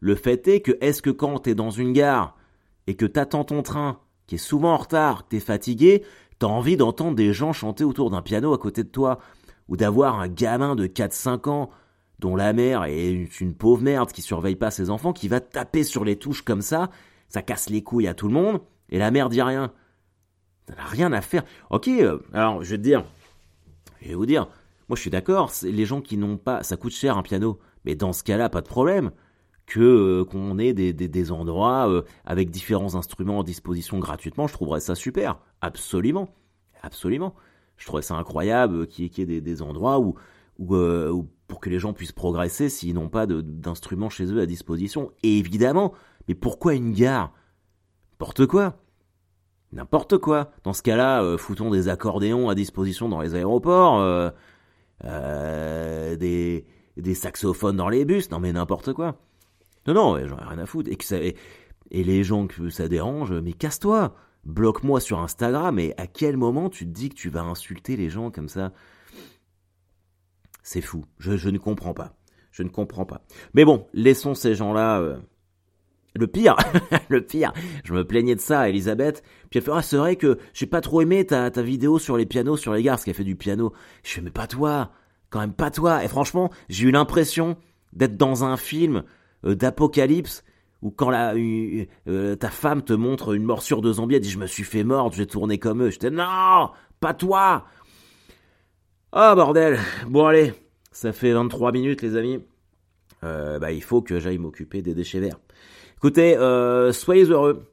Le 0.00 0.14
fait 0.14 0.48
est 0.48 0.60
que, 0.60 0.72
est-ce 0.80 1.02
que 1.02 1.10
quand 1.10 1.40
t'es 1.40 1.54
dans 1.54 1.70
une 1.70 1.92
gare 1.92 2.36
et 2.86 2.96
que 2.96 3.06
t'attends 3.06 3.44
ton 3.44 3.62
train, 3.62 4.00
qui 4.26 4.36
est 4.36 4.38
souvent 4.38 4.72
en 4.72 4.78
retard, 4.78 5.28
t'es 5.28 5.40
fatigué, 5.40 6.02
t'as 6.38 6.46
envie 6.46 6.76
d'entendre 6.76 7.14
des 7.14 7.32
gens 7.32 7.52
chanter 7.52 7.84
autour 7.84 8.10
d'un 8.10 8.22
piano 8.22 8.52
à 8.54 8.58
côté 8.58 8.82
de 8.82 8.88
toi, 8.88 9.18
ou 9.68 9.76
d'avoir 9.76 10.18
un 10.18 10.28
gamin 10.28 10.74
de 10.74 10.86
4-5 10.86 11.48
ans 11.48 11.70
dont 12.18 12.36
la 12.36 12.52
mère 12.52 12.84
est 12.84 13.40
une 13.40 13.54
pauvre 13.54 13.82
merde 13.82 14.12
qui 14.12 14.22
surveille 14.22 14.56
pas 14.56 14.70
ses 14.70 14.90
enfants, 14.90 15.12
qui 15.12 15.28
va 15.28 15.40
taper 15.40 15.84
sur 15.84 16.04
les 16.04 16.16
touches 16.16 16.42
comme 16.42 16.62
ça, 16.62 16.90
ça 17.28 17.42
casse 17.42 17.70
les 17.70 17.82
couilles 17.82 18.08
à 18.08 18.14
tout 18.14 18.28
le 18.28 18.34
monde, 18.34 18.60
et 18.90 18.98
la 18.98 19.10
mère 19.10 19.28
dit 19.28 19.42
rien. 19.42 19.72
Ça 20.68 20.74
n'a 20.74 20.84
rien 20.84 21.12
à 21.12 21.20
faire. 21.20 21.44
Ok, 21.70 21.88
euh, 21.88 22.18
alors 22.32 22.62
je 22.62 22.70
vais 22.70 22.78
te 22.78 22.82
dire, 22.82 23.04
je 24.00 24.08
vais 24.08 24.14
vous 24.14 24.26
dire, 24.26 24.48
moi 24.88 24.96
je 24.96 25.00
suis 25.00 25.10
d'accord, 25.10 25.52
les 25.62 25.84
gens 25.84 26.00
qui 26.00 26.16
n'ont 26.16 26.36
pas, 26.36 26.62
ça 26.62 26.76
coûte 26.76 26.92
cher 26.92 27.16
un 27.16 27.22
piano, 27.22 27.58
mais 27.84 27.94
dans 27.94 28.12
ce 28.12 28.22
cas-là, 28.22 28.48
pas 28.48 28.60
de 28.60 28.68
problème 28.68 29.10
que 29.66 29.80
euh, 29.80 30.24
qu'on 30.24 30.58
ait 30.58 30.72
des, 30.72 31.32
endroits 31.32 31.88
euh, 31.88 32.02
avec 32.24 32.50
différents 32.50 32.96
instruments 32.96 33.40
à 33.40 33.44
disposition 33.44 33.98
gratuitement, 33.98 34.46
je 34.46 34.54
trouverais 34.54 34.80
ça 34.80 34.94
super, 34.94 35.38
absolument, 35.60 36.28
absolument. 36.82 37.34
Je 37.76 37.86
trouverais 37.86 38.02
ça 38.02 38.16
incroyable 38.16 38.86
qu'il 38.88 39.06
y 39.06 39.20
ait, 39.22 39.26
des, 39.26 39.40
des 39.40 39.62
endroits 39.62 40.00
où, 40.00 40.16
pour 40.58 41.60
que 41.60 41.70
les 41.70 41.78
gens 41.78 41.94
puissent 41.94 42.12
progresser 42.12 42.68
s'ils 42.68 42.94
n'ont 42.94 43.08
pas 43.08 43.26
d'instruments 43.26 44.10
chez 44.10 44.26
eux 44.26 44.40
à 44.40 44.46
disposition. 44.46 45.12
Évidemment, 45.22 45.94
mais 46.28 46.34
pourquoi 46.34 46.74
une 46.74 46.92
gare? 46.92 47.32
N'importe 48.12 48.46
quoi. 48.46 48.76
N'importe 49.72 50.18
quoi. 50.18 50.50
Dans 50.64 50.72
ce 50.72 50.82
cas-là, 50.82 51.22
euh, 51.22 51.38
foutons 51.38 51.70
des 51.70 51.88
accordéons 51.88 52.48
à 52.48 52.54
disposition 52.54 53.08
dans 53.08 53.20
les 53.20 53.34
aéroports, 53.34 54.00
euh, 54.00 54.30
euh, 55.04 56.16
des, 56.16 57.14
saxophones 57.14 57.76
dans 57.76 57.88
les 57.88 58.04
bus, 58.04 58.30
non 58.30 58.40
mais 58.40 58.52
n'importe 58.52 58.92
quoi. 58.92 59.16
Non, 59.86 59.94
non, 59.94 60.26
j'en 60.26 60.38
ai 60.38 60.44
rien 60.44 60.58
à 60.58 60.66
foutre. 60.66 60.90
Et, 60.90 60.98
ça, 61.00 61.18
et, 61.18 61.34
les 61.90 62.24
gens 62.24 62.46
que 62.46 62.68
ça 62.68 62.88
dérange, 62.88 63.32
mais 63.32 63.52
casse-toi 63.52 64.14
Bloque-moi 64.44 65.00
sur 65.00 65.20
Instagram, 65.20 65.78
et 65.78 65.92
à 65.98 66.06
quel 66.06 66.38
moment 66.38 66.70
tu 66.70 66.86
te 66.86 66.90
dis 66.90 67.10
que 67.10 67.14
tu 67.14 67.28
vas 67.28 67.42
insulter 67.42 67.96
les 67.96 68.08
gens 68.08 68.30
comme 68.30 68.48
ça? 68.48 68.72
C'est 70.62 70.80
fou. 70.80 71.04
Je, 71.18 71.48
ne 71.50 71.58
comprends 71.58 71.92
pas. 71.92 72.16
Je 72.50 72.62
ne 72.62 72.70
comprends 72.70 73.04
pas. 73.04 73.22
Mais 73.52 73.66
bon, 73.66 73.86
laissons 73.92 74.34
ces 74.34 74.54
gens-là. 74.54 75.18
Le 76.16 76.26
pire, 76.26 76.56
le 77.08 77.24
pire, 77.24 77.52
je 77.84 77.92
me 77.92 78.04
plaignais 78.04 78.34
de 78.34 78.40
ça, 78.40 78.68
Elisabeth. 78.68 79.22
Puis 79.48 79.58
elle 79.58 79.64
fait, 79.64 79.70
ah, 79.72 79.82
c'est 79.82 79.96
vrai 79.96 80.16
que 80.16 80.38
j'ai 80.52 80.66
pas 80.66 80.80
trop 80.80 81.00
aimé 81.02 81.24
ta, 81.24 81.50
ta 81.50 81.62
vidéo 81.62 81.98
sur 81.98 82.16
les 82.16 82.26
pianos, 82.26 82.56
sur 82.56 82.74
les 82.74 82.82
gars, 82.82 82.92
parce 82.92 83.04
qu'elle 83.04 83.14
fait 83.14 83.24
du 83.24 83.36
piano. 83.36 83.72
Je 84.02 84.14
fais, 84.14 84.20
mais 84.20 84.30
pas 84.30 84.46
toi, 84.46 84.90
quand 85.30 85.40
même 85.40 85.52
pas 85.52 85.70
toi. 85.70 86.04
Et 86.04 86.08
franchement, 86.08 86.50
j'ai 86.68 86.88
eu 86.88 86.90
l'impression 86.90 87.56
d'être 87.92 88.16
dans 88.16 88.44
un 88.44 88.56
film 88.56 89.04
euh, 89.44 89.54
d'apocalypse 89.54 90.44
où 90.82 90.90
quand 90.90 91.10
la, 91.10 91.34
euh, 91.34 92.36
ta 92.36 92.48
femme 92.48 92.82
te 92.82 92.92
montre 92.92 93.34
une 93.34 93.44
morsure 93.44 93.82
de 93.82 93.92
zombie, 93.92 94.16
elle 94.16 94.22
dit, 94.22 94.30
je 94.30 94.38
me 94.38 94.46
suis 94.46 94.64
fait 94.64 94.84
mordre, 94.84 95.12
je 95.12 95.18
vais 95.18 95.26
tourner 95.26 95.58
comme 95.58 95.82
eux. 95.82 95.90
J'étais, 95.90 96.10
non, 96.10 96.70
pas 97.00 97.14
toi. 97.14 97.66
Ah 99.12 99.34
bordel 99.34 99.78
Bon 100.08 100.26
allez, 100.26 100.54
ça 100.92 101.12
fait 101.12 101.32
23 101.32 101.72
minutes 101.72 102.00
les 102.02 102.16
amis. 102.16 102.40
Euh, 103.24 103.58
bah, 103.58 103.72
il 103.72 103.82
faut 103.82 104.00
que 104.00 104.18
j'aille 104.18 104.38
m'occuper 104.38 104.82
des 104.82 104.94
déchets 104.94 105.20
verts. 105.20 105.38
Écoutez, 106.00 106.36
euh, 106.36 106.92
soyez 106.92 107.24
heureux. 107.24 107.70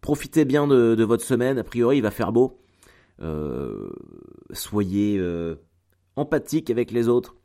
Profitez 0.00 0.44
bien 0.44 0.66
de, 0.66 1.04
votre 1.04 1.24
semaine. 1.24 1.58
A 1.58 1.64
priori, 1.64 1.98
il 1.98 2.02
va 2.02 2.10
faire 2.10 2.32
beau. 2.32 2.60
Euh, 3.22 3.90
soyez 4.52 5.22
empathique 6.16 6.70
avec 6.70 6.90
les 6.90 7.08
autres. 7.08 7.36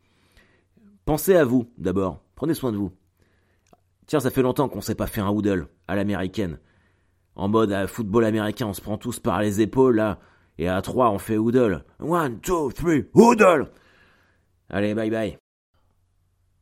Pensez 1.05 1.35
à 1.35 1.45
vous 1.45 1.69
d'abord. 1.77 2.23
Prenez 2.35 2.55
soin 2.55 2.71
de 2.71 2.77
vous. 2.77 2.91
Tiens, 4.07 4.19
ça 4.19 4.31
fait 4.31 4.41
longtemps 4.41 4.67
qu'on 4.67 4.81
s'est 4.81 4.95
pas 4.95 5.07
fait 5.07 5.21
un 5.21 5.29
hoodle 5.29 5.67
à 5.87 5.95
l'américaine. 5.95 6.59
En 7.35 7.47
mode 7.47 7.85
football 7.87 8.25
américain, 8.25 8.65
on 8.67 8.73
se 8.73 8.81
prend 8.81 8.97
tous 8.97 9.19
par 9.19 9.41
les 9.41 9.61
épaules 9.61 9.97
là. 9.97 10.19
Et 10.57 10.67
à 10.67 10.81
3, 10.81 11.11
on 11.11 11.19
fait 11.19 11.37
Hoodle. 11.37 11.83
One, 11.99 12.39
two, 12.39 12.71
three, 12.71 13.05
Hoodle 13.13 13.69
Allez, 14.69 14.95
bye 14.95 15.09
bye. 15.09 15.37